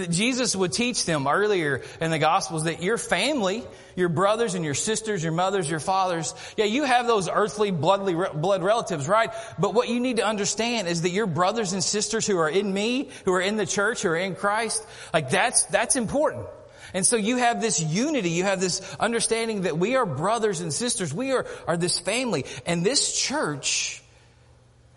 [0.10, 3.64] Jesus would teach them earlier in the Gospels that your family,
[3.96, 8.14] your brothers and your sisters, your mothers, your fathers, yeah, you have those earthly bloodly,
[8.14, 9.32] blood relatives, right?
[9.60, 12.72] But what you need to understand is that your brothers and sisters who are in
[12.72, 16.48] me, who are in the church, who are in Christ, like that's, that's important.
[16.94, 20.74] And so you have this unity, you have this understanding that we are brothers and
[20.74, 22.46] sisters, we are, are this family.
[22.66, 24.01] And this church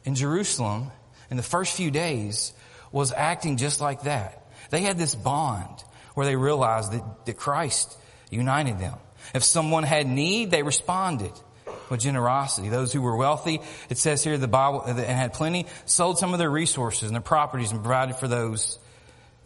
[0.05, 0.90] in Jerusalem
[1.30, 2.52] in the first few days
[2.92, 4.46] was acting just like that.
[4.70, 5.82] They had this bond
[6.14, 7.96] where they realized that, that Christ
[8.30, 8.94] united them.
[9.34, 11.32] If someone had need, they responded
[11.90, 12.68] with generosity.
[12.68, 16.32] Those who were wealthy, it says here the Bible, uh, and had plenty, sold some
[16.32, 18.78] of their resources and their properties and provided for those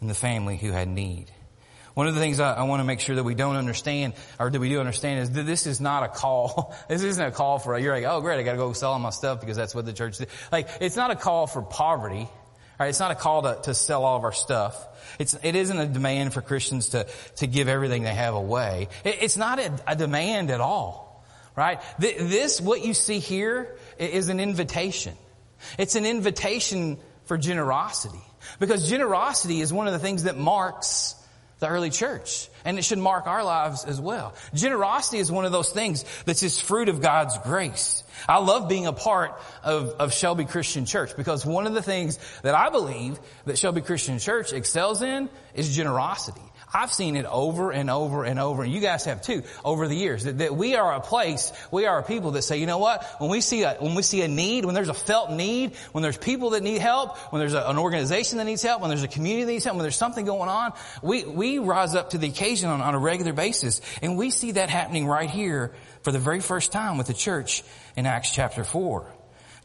[0.01, 1.31] in the family who had need.
[1.99, 4.49] One of the things I, I, want to make sure that we don't understand, or
[4.49, 6.73] that we do understand, is that this is not a call.
[6.87, 9.09] this isn't a call for, you're like, oh great, I gotta go sell all my
[9.09, 10.29] stuff because that's what the church did.
[10.49, 12.29] Like, it's not a call for poverty.
[12.79, 12.87] Right?
[12.87, 14.87] It's not a call to, to sell all of our stuff.
[15.19, 18.87] It's, it isn't a demand for Christians to, to give everything they have away.
[19.03, 21.25] It, it's not a, a, demand at all.
[21.57, 21.81] Right?
[21.99, 25.15] This, what you see here is an invitation.
[25.77, 28.23] It's an invitation for generosity.
[28.57, 31.18] Because generosity is one of the things that marks
[31.59, 32.49] the early church.
[32.65, 34.33] And it should mark our lives as well.
[34.53, 38.03] Generosity is one of those things that's just fruit of God's grace.
[38.27, 42.19] I love being a part of, of Shelby Christian Church because one of the things
[42.41, 46.41] that I believe that Shelby Christian Church excels in is generosity.
[46.71, 49.95] I've seen it over and over and over, and you guys have too, over the
[49.95, 52.77] years, that, that, we are a place, we are a people that say, you know
[52.77, 55.75] what, when we see a, when we see a need, when there's a felt need,
[55.93, 58.89] when there's people that need help, when there's a, an organization that needs help, when
[58.89, 62.11] there's a community that needs help, when there's something going on, we, we rise up
[62.11, 63.81] to the occasion on, on a regular basis.
[64.03, 67.63] And we see that happening right here for the very first time with the church
[67.97, 69.11] in Acts chapter 4.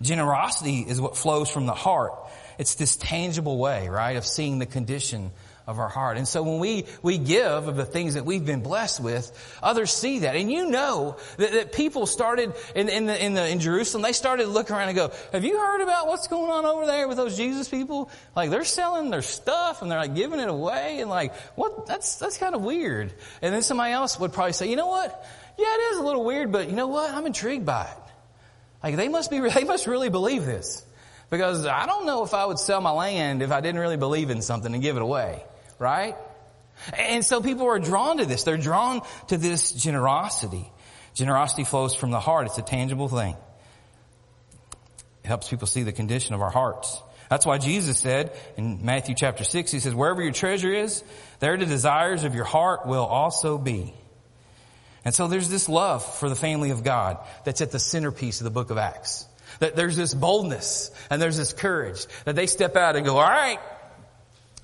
[0.00, 2.12] Generosity is what flows from the heart.
[2.58, 5.30] It's this tangible way, right, of seeing the condition
[5.66, 6.18] of our heart.
[6.18, 9.90] And so when we, we give of the things that we've been blessed with, others
[9.90, 10.36] see that.
[10.36, 14.12] And you know that, that people started in, in, the, in, the, in Jerusalem, they
[14.12, 17.16] started looking around and go, have you heard about what's going on over there with
[17.16, 18.10] those Jesus people?
[18.36, 22.16] Like they're selling their stuff and they're like giving it away and like, what, that's,
[22.16, 23.14] that's kind of weird.
[23.40, 25.26] And then somebody else would probably say, you know what?
[25.58, 27.10] Yeah, it is a little weird, but you know what?
[27.10, 28.12] I'm intrigued by it.
[28.82, 30.84] Like they must be, they must really believe this.
[31.30, 34.28] Because I don't know if I would sell my land if I didn't really believe
[34.28, 35.42] in something and give it away
[35.78, 36.16] right?
[36.98, 38.42] And so people are drawn to this.
[38.44, 40.70] They're drawn to this generosity.
[41.14, 42.46] Generosity flows from the heart.
[42.46, 43.36] It's a tangible thing.
[45.22, 47.00] It helps people see the condition of our hearts.
[47.30, 51.02] That's why Jesus said in Matthew chapter 6, he says, wherever your treasure is,
[51.38, 53.94] there the desires of your heart will also be.
[55.04, 58.44] And so there's this love for the family of God that's at the centerpiece of
[58.44, 59.26] the book of Acts.
[59.60, 63.22] That there's this boldness and there's this courage that they step out and go, all
[63.22, 63.58] right,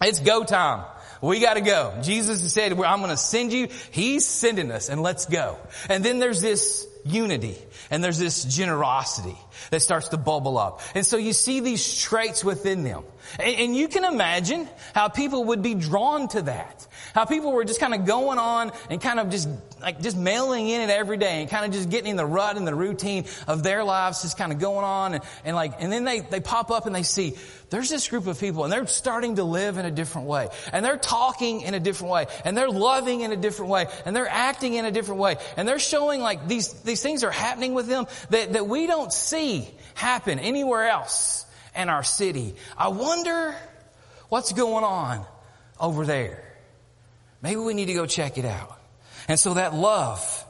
[0.03, 0.85] it's go time.
[1.23, 1.99] We gotta go.
[2.03, 3.69] Jesus said, I'm gonna send you.
[3.91, 5.59] He's sending us and let's go.
[5.89, 7.57] And then there's this unity
[7.91, 9.37] and there's this generosity
[9.71, 10.81] that starts to bubble up.
[10.95, 13.05] And so you see these traits within them.
[13.39, 16.87] And, and you can imagine how people would be drawn to that.
[17.15, 19.49] How people were just kind of going on and kind of just
[19.81, 22.57] like just mailing in it every day and kind of just getting in the rut
[22.57, 25.93] and the routine of their lives just kind of going on and, and like and
[25.93, 27.35] then they, they pop up and they see
[27.71, 30.85] there's this group of people and they're starting to live in a different way and
[30.85, 34.29] they're talking in a different way and they're loving in a different way and they're
[34.29, 37.87] acting in a different way and they're showing like these these things are happening with
[37.87, 41.47] them that, that we don't see happen anywhere else
[41.77, 42.55] in our city.
[42.77, 43.55] I wonder
[44.29, 45.25] what's going on
[45.79, 46.50] over there.
[47.43, 48.79] Maybe we need to go check it out.
[49.29, 50.45] And so that love,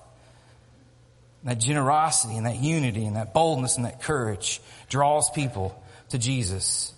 [1.44, 6.92] that generosity and that unity and that boldness and that courage draws people to Jesus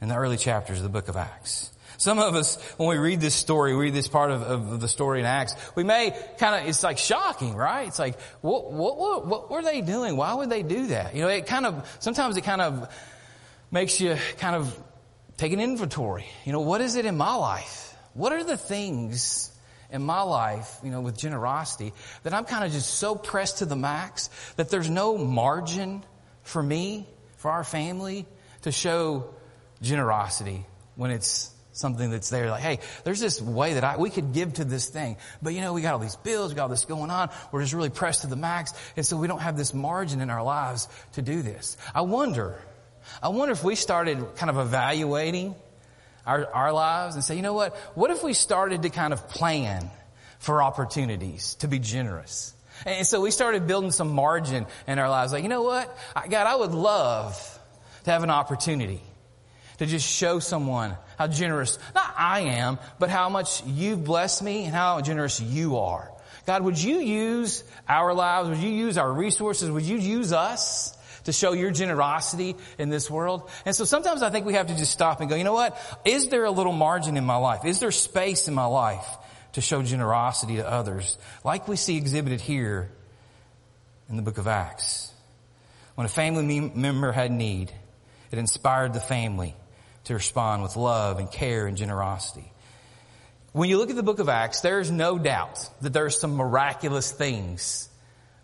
[0.00, 1.70] in the early chapters of the book of Acts.
[1.96, 4.86] Some of us, when we read this story, we read this part of, of the
[4.86, 7.88] story in Acts, we may kind of, it's like shocking, right?
[7.88, 10.16] It's like, what, what, what, what were they doing?
[10.16, 11.16] Why would they do that?
[11.16, 12.88] You know, it kind of, sometimes it kind of
[13.72, 14.78] makes you kind of
[15.38, 16.26] take an inventory.
[16.44, 17.87] You know, what is it in my life?
[18.18, 19.52] What are the things
[19.92, 21.92] in my life, you know, with generosity
[22.24, 26.04] that I'm kind of just so pressed to the max that there's no margin
[26.42, 27.06] for me,
[27.36, 28.26] for our family
[28.62, 29.32] to show
[29.80, 30.66] generosity
[30.96, 34.54] when it's something that's there like, hey, there's this way that I, we could give
[34.54, 35.16] to this thing.
[35.40, 37.30] But you know, we got all these bills, we got all this going on.
[37.52, 38.74] We're just really pressed to the max.
[38.96, 41.76] And so we don't have this margin in our lives to do this.
[41.94, 42.60] I wonder,
[43.22, 45.54] I wonder if we started kind of evaluating
[46.28, 47.74] our, our lives and say, you know what?
[47.94, 49.90] What if we started to kind of plan
[50.38, 52.54] for opportunities to be generous?
[52.84, 55.32] And so we started building some margin in our lives.
[55.32, 55.96] Like, you know what?
[56.14, 57.58] God, I would love
[58.04, 59.00] to have an opportunity
[59.78, 64.64] to just show someone how generous, not I am, but how much you've blessed me
[64.64, 66.12] and how generous you are.
[66.46, 68.50] God, would you use our lives?
[68.50, 69.70] Would you use our resources?
[69.70, 70.96] Would you use us
[71.28, 73.50] to show your generosity in this world?
[73.66, 75.78] And so sometimes I think we have to just stop and go, you know what?
[76.06, 77.66] Is there a little margin in my life?
[77.66, 79.06] Is there space in my life
[79.52, 81.18] to show generosity to others?
[81.44, 82.90] Like we see exhibited here
[84.08, 85.12] in the book of Acts.
[85.96, 87.70] When a family member had need,
[88.30, 89.54] it inspired the family
[90.04, 92.50] to respond with love and care and generosity.
[93.52, 96.10] When you look at the book of Acts, there is no doubt that there are
[96.10, 97.90] some miraculous things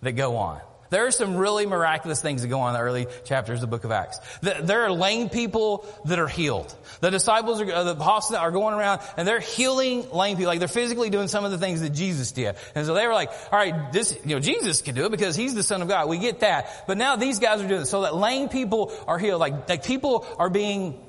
[0.03, 0.61] that go on.
[0.95, 3.67] There are some really miraculous things that go on in the early chapters of the
[3.67, 4.21] book of Acts.
[4.43, 6.73] There are lame people that are healed.
[7.01, 10.53] The disciples are, uh, the apostles are going around and they're healing lame people.
[10.53, 12.55] Like they're physically doing some of the things that Jesus did.
[12.77, 15.35] And so they were like, all right, this, you know, Jesus can do it because
[15.35, 16.09] he's the son of God.
[16.09, 16.85] We get that.
[16.87, 17.87] But now these guys are doing it.
[17.87, 19.41] So that lame people are healed.
[19.41, 21.05] Like, like people are being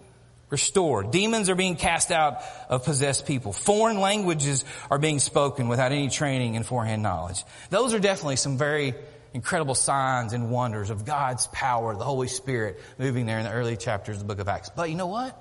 [0.49, 1.11] restored.
[1.11, 3.53] Demons are being cast out of possessed people.
[3.53, 7.43] Foreign languages are being spoken without any training and forehand knowledge.
[7.69, 8.95] Those are definitely some very
[9.35, 13.75] incredible signs and wonders of God's power, the Holy Spirit moving there in the early
[13.75, 14.69] chapters of the book of Acts.
[14.69, 15.37] But you know what?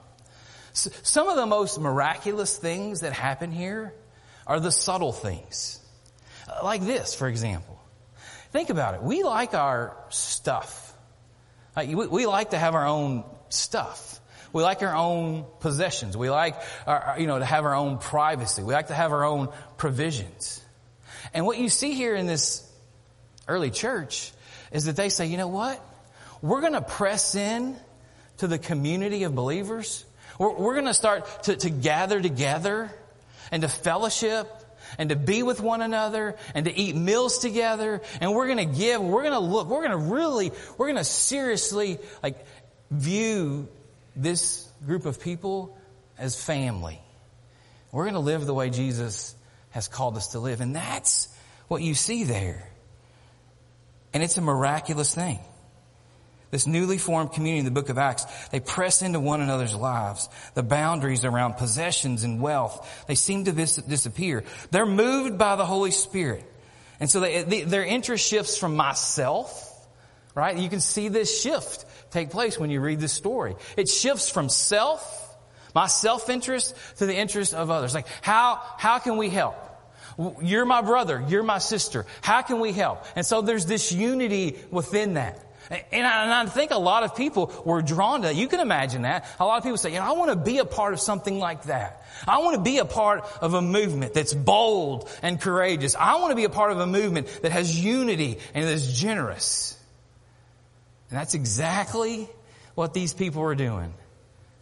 [0.72, 3.94] Some of the most miraculous things that happen here
[4.48, 5.78] are the subtle things.
[6.48, 7.80] Uh, like this, for example.
[8.50, 9.02] Think about it.
[9.02, 10.92] We like our stuff.
[11.76, 14.20] Like we like to have our own stuff.
[14.52, 16.16] We like our own possessions.
[16.16, 18.64] We like, our, you know, to have our own privacy.
[18.64, 20.60] We like to have our own provisions.
[21.32, 22.68] And what you see here in this
[23.48, 24.32] early church
[24.72, 25.80] is that they say, you know what?
[26.42, 27.76] We're going to press in
[28.38, 30.04] to the community of believers.
[30.38, 32.90] We're, we're going to start to, to gather together
[33.50, 34.48] and to fellowship
[34.98, 38.02] and to be with one another and to eat meals together.
[38.20, 40.96] And we're going to give, we're going to look, we're going to really, we're going
[40.96, 42.44] to seriously like
[42.90, 43.68] view
[44.16, 45.76] this group of people
[46.18, 47.00] as family.
[47.92, 49.34] We're going to live the way Jesus
[49.70, 50.60] has called us to live.
[50.60, 51.28] And that's
[51.68, 52.68] what you see there.
[54.14, 55.40] And it's a miraculous thing.
[56.52, 60.28] This newly formed community in the book of Acts, they press into one another's lives.
[60.54, 64.44] The boundaries around possessions and wealth, they seem to dis- disappear.
[64.70, 66.44] They're moved by the Holy Spirit.
[67.00, 69.68] And so they, they, their interest shifts from myself,
[70.36, 70.56] right?
[70.56, 73.56] You can see this shift take place when you read this story.
[73.76, 75.36] It shifts from self,
[75.74, 77.94] my self-interest, to the interest of others.
[77.94, 79.56] Like, how, how can we help?
[80.42, 81.24] You're my brother.
[81.28, 82.06] You're my sister.
[82.20, 83.04] How can we help?
[83.16, 85.40] And so there's this unity within that.
[85.70, 88.36] And I, and I, think a lot of people were drawn to that.
[88.36, 89.26] You can imagine that.
[89.40, 91.38] A lot of people say, you know, I want to be a part of something
[91.38, 92.02] like that.
[92.28, 95.96] I want to be a part of a movement that's bold and courageous.
[95.96, 99.80] I want to be a part of a movement that has unity and is generous.
[101.08, 102.28] And that's exactly
[102.74, 103.94] what these people were doing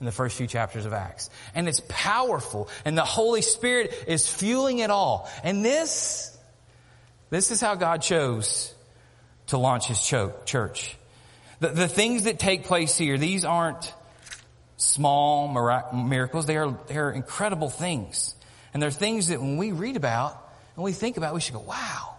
[0.02, 1.30] in the first few chapters of Acts.
[1.54, 5.30] And it's powerful and the Holy Spirit is fueling it all.
[5.44, 6.36] And this,
[7.30, 8.74] this is how God chose
[9.46, 10.96] to launch His church.
[11.60, 13.94] The, the things that take place here, these aren't
[14.76, 15.46] small
[15.94, 16.46] miracles.
[16.46, 18.34] They are, they are incredible things.
[18.74, 20.36] And they're things that when we read about
[20.74, 22.16] and we think about, we should go, wow,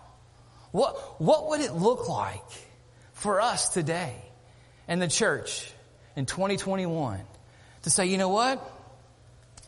[0.71, 2.49] what, what would it look like
[3.11, 4.15] for us today
[4.88, 5.69] and the church
[6.15, 7.19] in 2021
[7.84, 8.61] to say, you know what?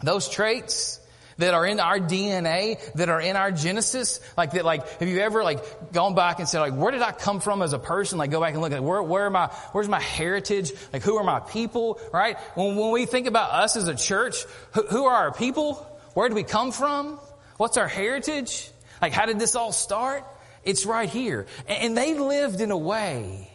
[0.02, 1.00] Those traits
[1.38, 5.20] that are in our DNA, that are in our Genesis, like that, like, have you
[5.20, 8.18] ever like gone back and said, like, where did I come from as a person?
[8.18, 10.72] Like, go back and look at where, where am I, where's my heritage?
[10.94, 12.00] Like, who are my people?
[12.14, 12.38] Right?
[12.56, 15.76] When, when we think about us as a church, who, who are our people?
[16.14, 17.20] Where do we come from?
[17.58, 18.70] What's our heritage?
[19.02, 20.24] Like, how did this all start?
[20.64, 21.46] It's right here.
[21.68, 23.52] And they lived in a way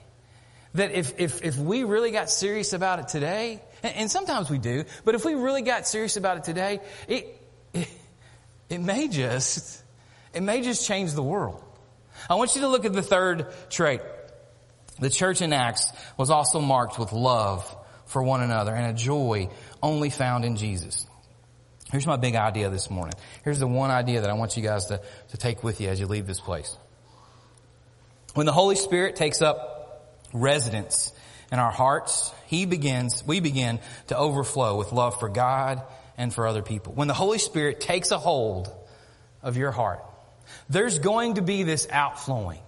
[0.74, 4.84] that if, if, if we really got serious about it today, and, sometimes we do,
[5.04, 7.40] but if we really got serious about it today, it,
[7.72, 7.88] it,
[8.68, 9.82] it may just,
[10.34, 11.62] it may just change the world.
[12.28, 14.00] I want you to look at the third trait.
[14.98, 17.64] The church in Acts was also marked with love
[18.06, 19.48] for one another and a joy
[19.82, 21.06] only found in Jesus.
[21.90, 23.14] Here's my big idea this morning.
[23.42, 25.00] Here's the one idea that I want you guys to,
[25.30, 26.76] to take with you as you leave this place.
[28.34, 31.12] When the Holy Spirit takes up residence
[31.50, 35.82] in our hearts, He begins, we begin to overflow with love for God
[36.16, 36.92] and for other people.
[36.92, 38.70] When the Holy Spirit takes a hold
[39.42, 40.04] of your heart,
[40.68, 42.60] there's going to be this outflowing.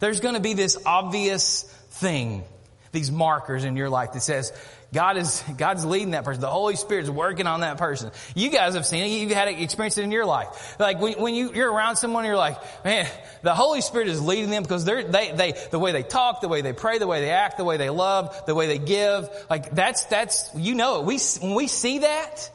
[0.00, 2.44] There's going to be this obvious thing,
[2.90, 4.52] these markers in your life that says,
[4.92, 6.42] God is, God's leading that person.
[6.42, 8.10] The Holy Spirit's working on that person.
[8.34, 9.08] You guys have seen it.
[9.08, 10.76] You've had it, experienced it in your life.
[10.78, 13.06] Like when, when you, you're around someone, you're like, man,
[13.40, 16.48] the Holy Spirit is leading them because they're, they, they, the way they talk, the
[16.48, 19.30] way they pray, the way they act, the way they love, the way they give.
[19.48, 21.06] Like that's, that's, you know it.
[21.06, 22.50] We, when we see that,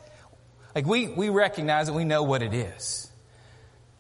[0.76, 3.10] like we, we recognize that we know what it is.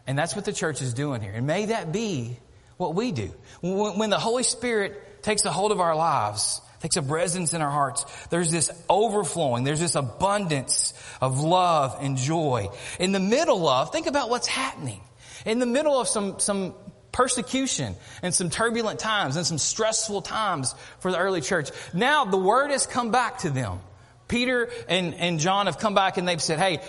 [0.05, 1.33] And that's what the church is doing here.
[1.33, 2.37] And may that be
[2.77, 3.33] what we do.
[3.61, 7.61] When, when the Holy Spirit takes a hold of our lives, takes up residence in
[7.61, 8.05] our hearts.
[8.29, 9.63] There's this overflowing.
[9.63, 12.69] There's this abundance of love and joy.
[12.99, 15.01] In the middle of, think about what's happening.
[15.45, 16.73] In the middle of some, some
[17.11, 21.71] persecution and some turbulent times and some stressful times for the early church.
[21.93, 23.79] Now the word has come back to them.
[24.27, 26.81] Peter and, and John have come back and they've said, hey,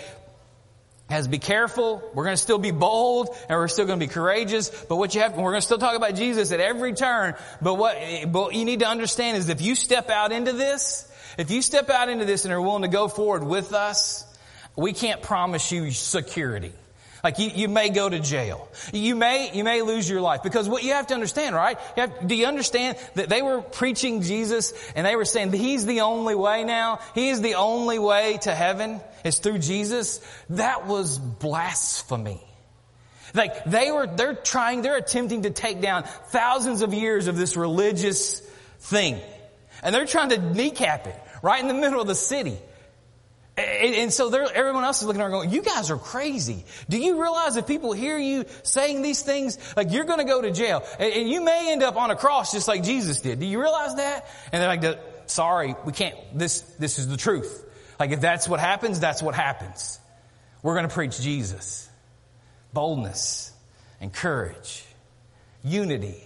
[1.09, 2.01] has be careful.
[2.13, 4.69] We're going to still be bold and we're still going to be courageous.
[4.69, 7.35] But what you have, we're going to still talk about Jesus at every turn.
[7.61, 7.97] But what,
[8.31, 11.89] but you need to understand is if you step out into this, if you step
[11.89, 14.25] out into this and are willing to go forward with us,
[14.75, 16.73] we can't promise you security.
[17.23, 18.69] Like you, you may go to jail.
[18.93, 20.41] You may, you may lose your life.
[20.43, 21.77] Because what you have to understand, right?
[21.97, 25.85] You have, do you understand that they were preaching Jesus and they were saying He's
[25.85, 26.99] the only way now?
[27.15, 30.21] He is the only way to heaven is through Jesus?
[30.51, 32.41] That was blasphemy.
[33.33, 37.55] Like they were, they're trying, they're attempting to take down thousands of years of this
[37.57, 38.39] religious
[38.79, 39.19] thing.
[39.83, 42.57] And they're trying to kneecap it right in the middle of the city.
[43.59, 46.63] And, so everyone else is looking around going, you guys are crazy.
[46.87, 50.41] Do you realize if people hear you saying these things, like you're going to go
[50.41, 53.39] to jail and, you may end up on a cross just like Jesus did.
[53.39, 54.29] Do you realize that?
[54.51, 57.65] And they're like, sorry, we can't, this, this is the truth.
[57.99, 59.99] Like if that's what happens, that's what happens.
[60.63, 61.89] We're going to preach Jesus.
[62.73, 63.51] Boldness
[63.99, 64.85] and courage,
[65.63, 66.23] unity,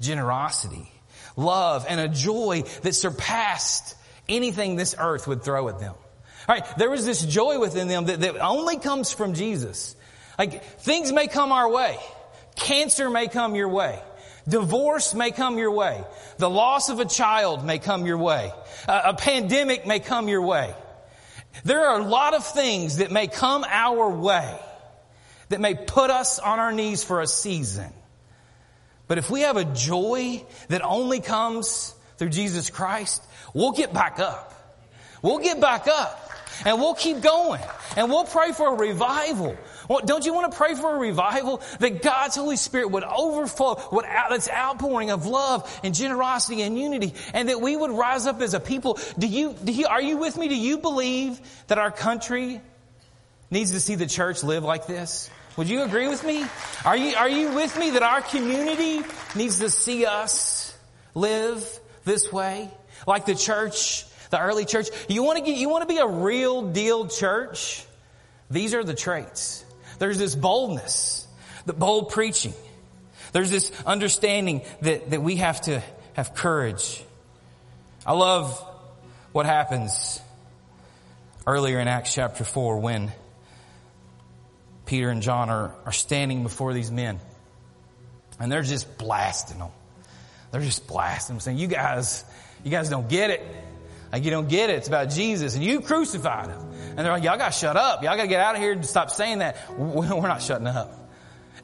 [0.00, 0.90] generosity,
[1.36, 3.96] love, and a joy that surpassed
[4.28, 5.94] anything this earth would throw at them.
[6.48, 9.94] All right, there was this joy within them that, that only comes from Jesus.
[10.38, 11.98] Like things may come our way.
[12.56, 14.00] Cancer may come your way.
[14.48, 16.02] Divorce may come your way.
[16.38, 18.52] The loss of a child may come your way.
[18.88, 20.74] A, a pandemic may come your way.
[21.64, 24.58] There are a lot of things that may come our way
[25.50, 27.92] that may put us on our knees for a season.
[29.06, 33.22] But if we have a joy that only comes through Jesus Christ,
[33.54, 34.48] we'll get back up.
[35.20, 36.31] We'll get back up
[36.64, 37.60] and we'll keep going
[37.96, 39.56] and we'll pray for a revival.
[39.88, 43.80] Well, don't you want to pray for a revival that God's Holy Spirit would overflow,
[43.92, 48.40] would out, outpouring of love and generosity and unity, and that we would rise up
[48.40, 48.98] as a people?
[49.18, 50.48] Do you, do you, are you with me?
[50.48, 52.60] Do you believe that our country
[53.50, 55.30] needs to see the church live like this?
[55.56, 56.44] Would you agree with me?
[56.84, 59.02] Are you, are you with me that our community
[59.34, 60.74] needs to see us
[61.14, 62.70] live this way?
[63.06, 64.88] Like the church the early church.
[65.08, 67.84] You want to get, you want to be a real deal church?
[68.50, 69.64] These are the traits.
[70.00, 71.28] There's this boldness,
[71.66, 72.54] the bold preaching.
[73.30, 75.82] There's this understanding that, that we have to
[76.14, 77.04] have courage.
[78.04, 78.58] I love
[79.32, 80.20] what happens
[81.46, 83.12] earlier in Acts chapter 4 when
[84.86, 87.20] Peter and John are, are standing before these men
[88.40, 89.70] and they're just blasting them.
[90.50, 92.24] They're just blasting them saying, you guys,
[92.64, 93.42] you guys don't get it.
[94.12, 94.76] Like you don't get it.
[94.76, 96.60] It's about Jesus and you crucified him.
[96.90, 98.02] And they're like, y'all gotta shut up.
[98.02, 99.56] Y'all gotta get out of here and stop saying that.
[99.78, 100.98] We're not shutting up.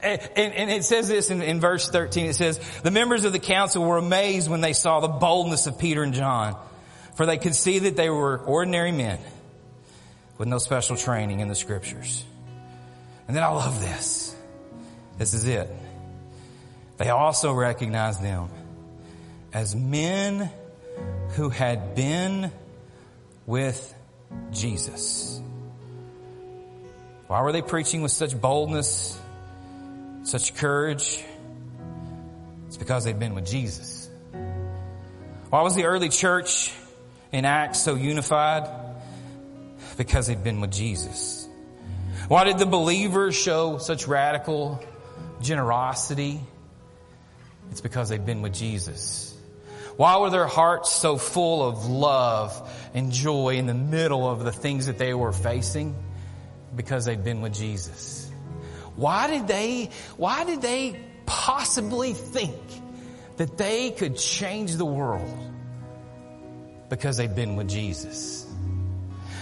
[0.01, 2.27] And, and, it says this in, in verse 13.
[2.27, 5.77] It says, the members of the council were amazed when they saw the boldness of
[5.79, 6.57] Peter and John,
[7.17, 9.19] for they could see that they were ordinary men
[10.39, 12.25] with no special training in the scriptures.
[13.27, 14.37] And then I love this.
[15.19, 15.69] This is it.
[16.99, 18.49] They also recognized them
[19.53, 20.49] as men
[21.39, 22.51] who had been
[23.47, 23.95] with
[24.51, 25.41] Jesus.
[27.29, 29.17] Why were they preaching with such boldness,
[30.25, 31.23] such courage?
[32.67, 34.11] It's because they'd been with Jesus.
[35.51, 36.73] Why was the early church
[37.31, 38.69] in Acts so unified?
[39.97, 41.49] Because they'd been with Jesus.
[42.27, 44.83] Why did the believers show such radical
[45.41, 46.41] generosity?
[47.71, 49.38] It's because they'd been with Jesus.
[49.99, 54.53] Why were their hearts so full of love and joy in the middle of the
[54.53, 55.97] things that they were facing?
[56.77, 58.31] Because they'd been with Jesus.
[58.95, 62.55] Why did they, why did they possibly think
[63.39, 65.37] that they could change the world?
[66.89, 68.47] Because they'd been with Jesus.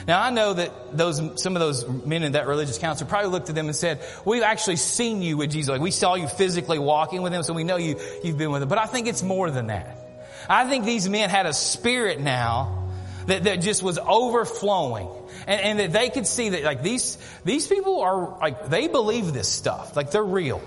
[0.09, 3.51] Now I know that those, some of those men in that religious council probably looked
[3.51, 5.69] at them and said, we've actually seen you with Jesus.
[5.69, 8.63] Like we saw you physically walking with him, so we know you, you've been with
[8.63, 8.71] him.
[8.71, 10.05] But I think it's more than that.
[10.49, 12.89] I think these men had a spirit now
[13.27, 15.09] that, that just was overflowing.
[15.47, 19.33] And, and that they could see that like these, these people are like, they believe
[19.33, 19.97] this stuff.
[19.97, 20.63] Like they're real.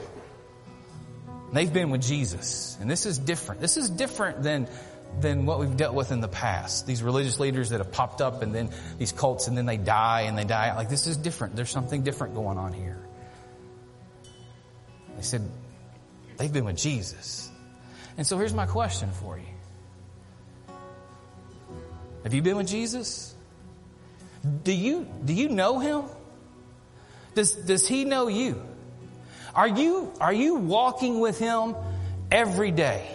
[1.52, 2.78] They've been with Jesus.
[2.80, 3.62] And this is different.
[3.62, 4.68] This is different than,
[5.20, 6.86] than what we've dealt with in the past.
[6.86, 10.22] These religious leaders that have popped up and then these cults and then they die
[10.22, 10.76] and they die.
[10.76, 11.56] Like this is different.
[11.56, 13.00] There's something different going on here.
[15.18, 15.42] They said,
[16.38, 17.50] they've been with Jesus.
[18.18, 19.49] And so here's my question for you.
[22.24, 23.34] Have you been with Jesus?
[24.64, 26.04] Do you, do you know him?
[27.36, 28.62] Does, does he know you?
[29.56, 31.76] Are you, are you walking with him
[32.32, 33.10] every day?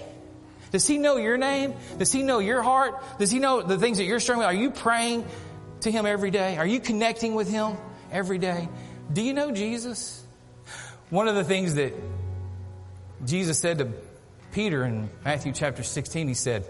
[0.72, 1.74] Does he know your name?
[1.98, 3.02] Does he know your heart?
[3.18, 4.56] Does he know the things that you're struggling with?
[4.56, 5.24] Are you praying
[5.82, 6.56] to him every day?
[6.56, 7.76] Are you connecting with him
[8.10, 8.68] every day?
[9.12, 10.22] Do you know Jesus?
[11.10, 11.94] One of the things that
[13.24, 13.92] Jesus said to
[14.52, 16.66] Peter in Matthew chapter 16, he said,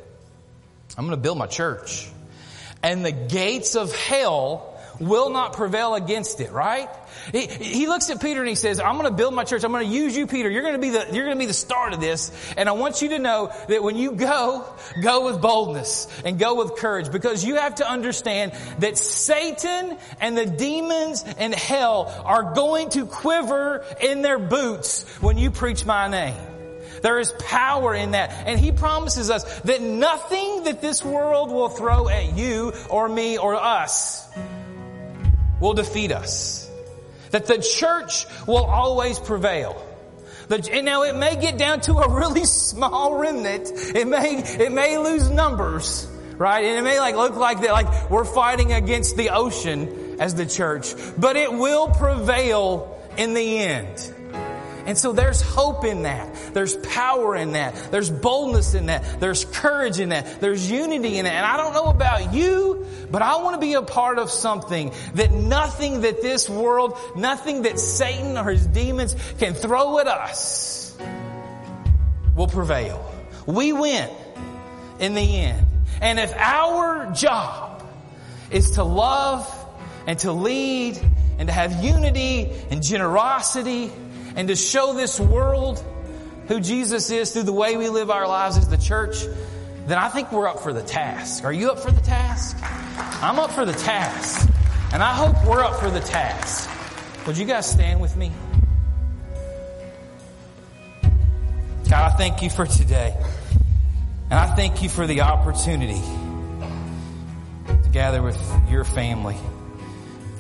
[0.99, 2.11] I'm going to build my church
[2.85, 4.71] and the gates of hell
[5.01, 6.89] will not prevail against it, right?
[7.33, 9.65] He, he looks at Peter and he says, I'm going to build my church.
[9.65, 10.51] I'm going to use you, Peter.
[10.51, 12.31] You're going to be the, you're going to be the start of this.
[12.57, 14.67] And I want you to know that when you go,
[15.03, 20.37] go with boldness and go with courage because you have to understand that Satan and
[20.37, 26.07] the demons and hell are going to quiver in their boots when you preach my
[26.09, 26.54] name.
[27.05, 28.31] There is power in that.
[28.47, 33.37] And He promises us that nothing that this world will throw at you or me
[33.37, 34.27] or us
[35.61, 36.67] will defeat us.
[37.31, 39.77] That the church will always prevail.
[40.49, 43.71] and now it may get down to a really small remnant.
[43.95, 46.65] It may, it may lose numbers, right?
[46.65, 50.47] And it may like look like that, like we're fighting against the ocean as the
[50.47, 54.15] church, but it will prevail in the end.
[54.87, 56.35] And so there's hope in that.
[56.53, 57.75] There's power in that.
[57.91, 59.21] There's boldness in that.
[59.21, 60.41] There's courage in that.
[60.41, 61.33] There's unity in that.
[61.33, 64.93] And I don't know about you, but I want to be a part of something
[65.15, 70.97] that nothing that this world, nothing that Satan or his demons can throw at us
[72.37, 73.11] will prevail.
[73.47, 74.11] We win
[74.99, 75.67] in the end.
[76.01, 77.83] And if our job
[78.51, 79.51] is to love
[80.07, 80.99] and to lead
[81.39, 83.91] and to have unity and generosity
[84.37, 85.83] and to show this world
[86.49, 89.25] who Jesus is through the way we live our lives as the church,
[89.87, 91.45] then I think we're up for the task.
[91.45, 92.57] Are you up for the task?
[93.23, 94.51] I'm up for the task.
[94.93, 96.71] And I hope we're up for the task.
[97.27, 98.31] Would you guys stand with me?
[101.91, 103.17] God, I thank you for today.
[104.31, 106.01] And I thank you for the opportunity
[107.67, 108.39] to gather with
[108.71, 109.37] your family,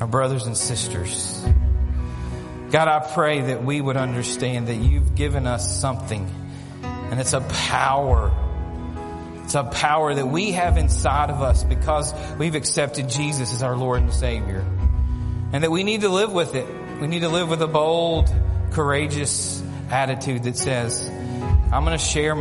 [0.00, 1.44] our brothers and sisters.
[2.74, 6.28] God, I pray that we would understand that you've given us something
[6.82, 8.32] and it's a power.
[9.44, 13.76] It's a power that we have inside of us because we've accepted Jesus as our
[13.76, 14.66] Lord and Savior.
[15.52, 16.66] And that we need to live with it.
[17.00, 18.28] We need to live with a bold,
[18.72, 21.08] courageous attitude that says,
[21.70, 22.34] I'm going to share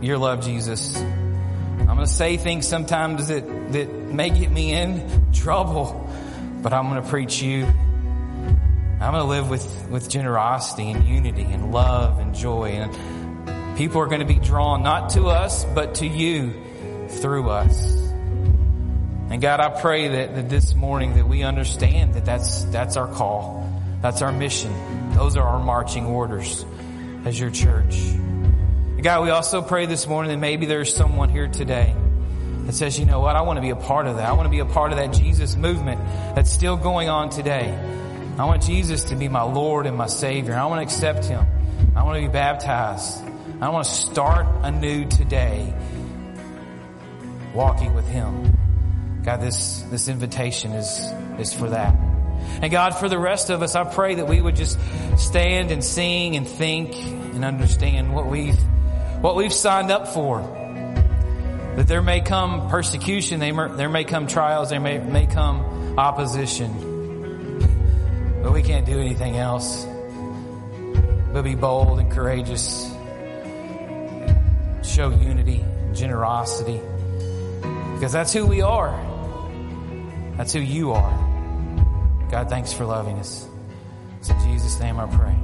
[0.00, 0.96] your love, Jesus.
[0.96, 6.08] I'm going to say things sometimes that, that may get me in trouble,
[6.62, 7.66] but I'm going to preach you
[9.00, 12.70] I'm going to live with, with generosity and unity and love and joy.
[12.70, 16.54] And people are going to be drawn not to us, but to you
[17.08, 17.94] through us.
[19.30, 23.08] And God, I pray that, that this morning that we understand that that's, that's our
[23.08, 23.68] call.
[24.00, 24.72] That's our mission.
[25.14, 26.64] Those are our marching orders
[27.24, 27.96] as your church.
[29.04, 31.94] God, we also pray this morning that maybe there's someone here today
[32.64, 34.26] that says, you know what, I want to be a part of that.
[34.26, 36.00] I want to be a part of that Jesus movement
[36.34, 37.78] that's still going on today.
[38.36, 40.54] I want Jesus to be my Lord and my Savior.
[40.54, 41.46] I want to accept Him.
[41.94, 43.22] I want to be baptized.
[43.60, 45.72] I want to start anew today
[47.54, 48.58] walking with Him.
[49.22, 51.94] God, this, this invitation is, is for that.
[52.60, 54.80] And God, for the rest of us, I pray that we would just
[55.16, 58.60] stand and sing and think and understand what we've,
[59.20, 60.40] what we've signed up for.
[61.76, 66.93] That there may come persecution, there may come trials, there may, may come opposition
[68.44, 69.86] but we can't do anything else
[71.32, 72.84] but be bold and courageous,
[74.84, 76.78] show unity, and generosity,
[77.94, 78.92] because that's who we are.
[80.36, 81.10] That's who you are.
[82.30, 83.48] God, thanks for loving us.
[84.20, 85.34] It's in Jesus' name I pray.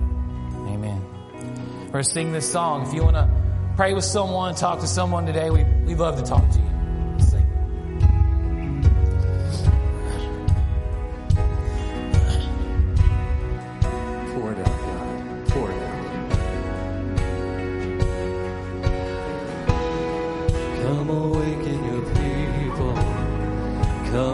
[0.73, 1.91] Amen.
[1.93, 2.87] We're sing this song.
[2.87, 3.29] If you want to
[3.77, 6.60] pray with someone, talk to someone today, we, we'd love to talk to you.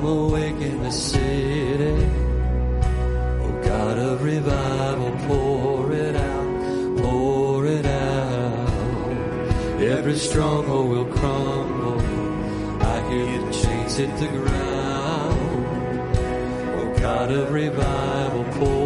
[0.06, 1.98] awake in the city.
[3.44, 8.68] Oh God of revival, pour it out, pour it out.
[9.80, 12.00] Every stronghold will crumble.
[12.82, 15.66] I hear the chains hit the ground.
[16.78, 18.85] Oh God of revival, pour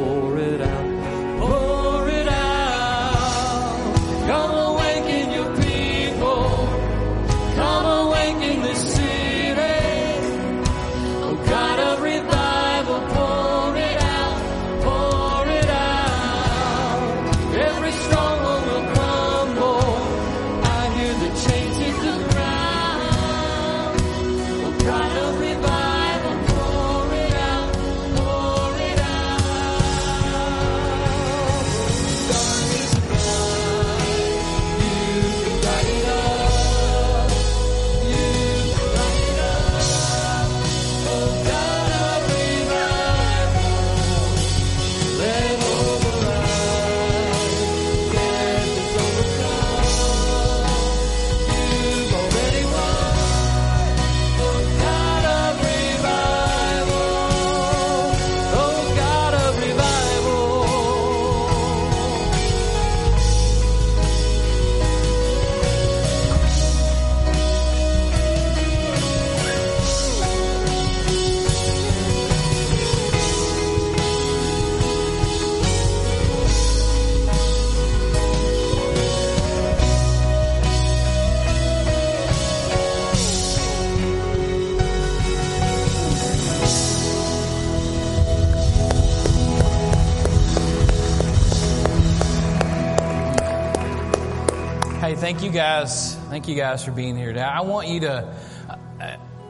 [95.80, 96.14] guys.
[96.28, 97.40] Thank you guys for being here today.
[97.40, 98.34] I want you to,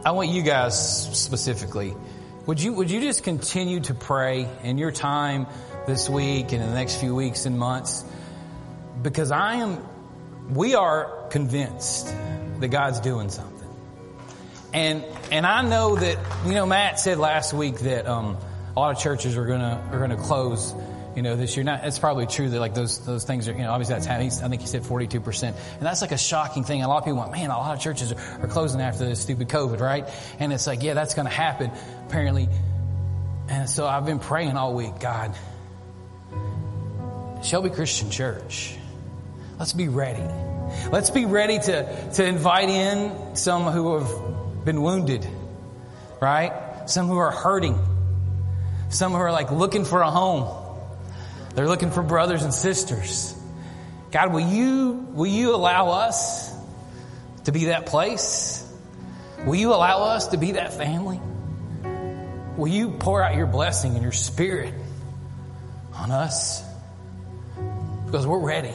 [0.04, 1.92] I want you guys specifically.
[2.46, 5.48] Would you, would you just continue to pray in your time
[5.88, 8.04] this week and in the next few weeks and months?
[9.02, 9.84] Because I am,
[10.50, 12.14] we are convinced
[12.60, 13.68] that God's doing something.
[14.72, 16.16] And, and I know that,
[16.46, 18.36] you know, Matt said last week that, um,
[18.76, 20.74] a lot of churches are gonna, are gonna close,
[21.16, 21.64] you know, this year.
[21.64, 24.30] Not, it's probably true that like those, those things are, you know, obviously that's happening.
[24.30, 25.42] I think he said 42%.
[25.44, 26.82] And that's like a shocking thing.
[26.82, 29.20] A lot of people went, man, a lot of churches are, are closing after this
[29.20, 30.08] stupid COVID, right?
[30.38, 31.70] And it's like, yeah, that's gonna happen,
[32.06, 32.48] apparently.
[33.48, 35.34] And so I've been praying all week, God,
[37.42, 38.76] Shelby Christian Church,
[39.58, 40.22] let's be ready.
[40.92, 45.26] Let's be ready to, to invite in some who have been wounded,
[46.20, 46.52] right?
[46.86, 47.78] Some who are hurting.
[48.90, 50.59] Some who are like looking for a home.
[51.54, 53.34] They're looking for brothers and sisters.
[54.10, 56.52] God, will you, will you allow us
[57.44, 58.66] to be that place?
[59.44, 61.20] Will you allow us to be that family?
[62.56, 64.74] Will you pour out your blessing and your spirit
[65.94, 66.62] on us?
[68.06, 68.74] Because we're ready.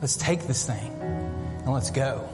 [0.00, 2.28] Let's take this thing and let's go.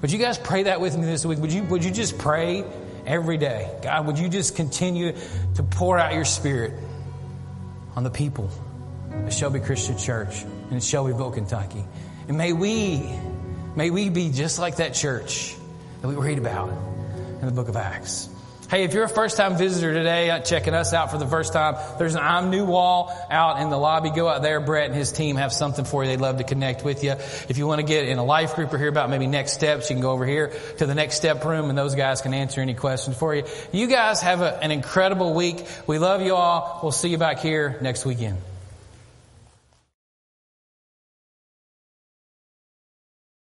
[0.00, 1.38] Would you guys pray that with me this week?
[1.38, 2.64] Would you, would you just pray
[3.06, 3.70] every day?
[3.82, 5.14] God, would you just continue
[5.54, 6.74] to pour out your spirit
[7.94, 8.50] on the people
[9.12, 11.84] of Shelby Christian Church in Shelbyville, Kentucky?
[12.28, 13.10] And may we,
[13.76, 15.56] may we be just like that church
[16.00, 16.70] that we read about
[17.40, 18.28] in the book of Acts.
[18.72, 21.52] Hey, if you're a first time visitor today, uh, checking us out for the first
[21.52, 24.08] time, there's an I'm New wall out in the lobby.
[24.08, 24.60] Go out there.
[24.60, 26.08] Brett and his team have something for you.
[26.08, 27.10] They'd love to connect with you.
[27.10, 29.90] If you want to get in a life group or hear about maybe next steps,
[29.90, 32.62] you can go over here to the next step room and those guys can answer
[32.62, 33.44] any questions for you.
[33.72, 35.66] You guys have a, an incredible week.
[35.86, 36.80] We love you all.
[36.82, 38.38] We'll see you back here next weekend.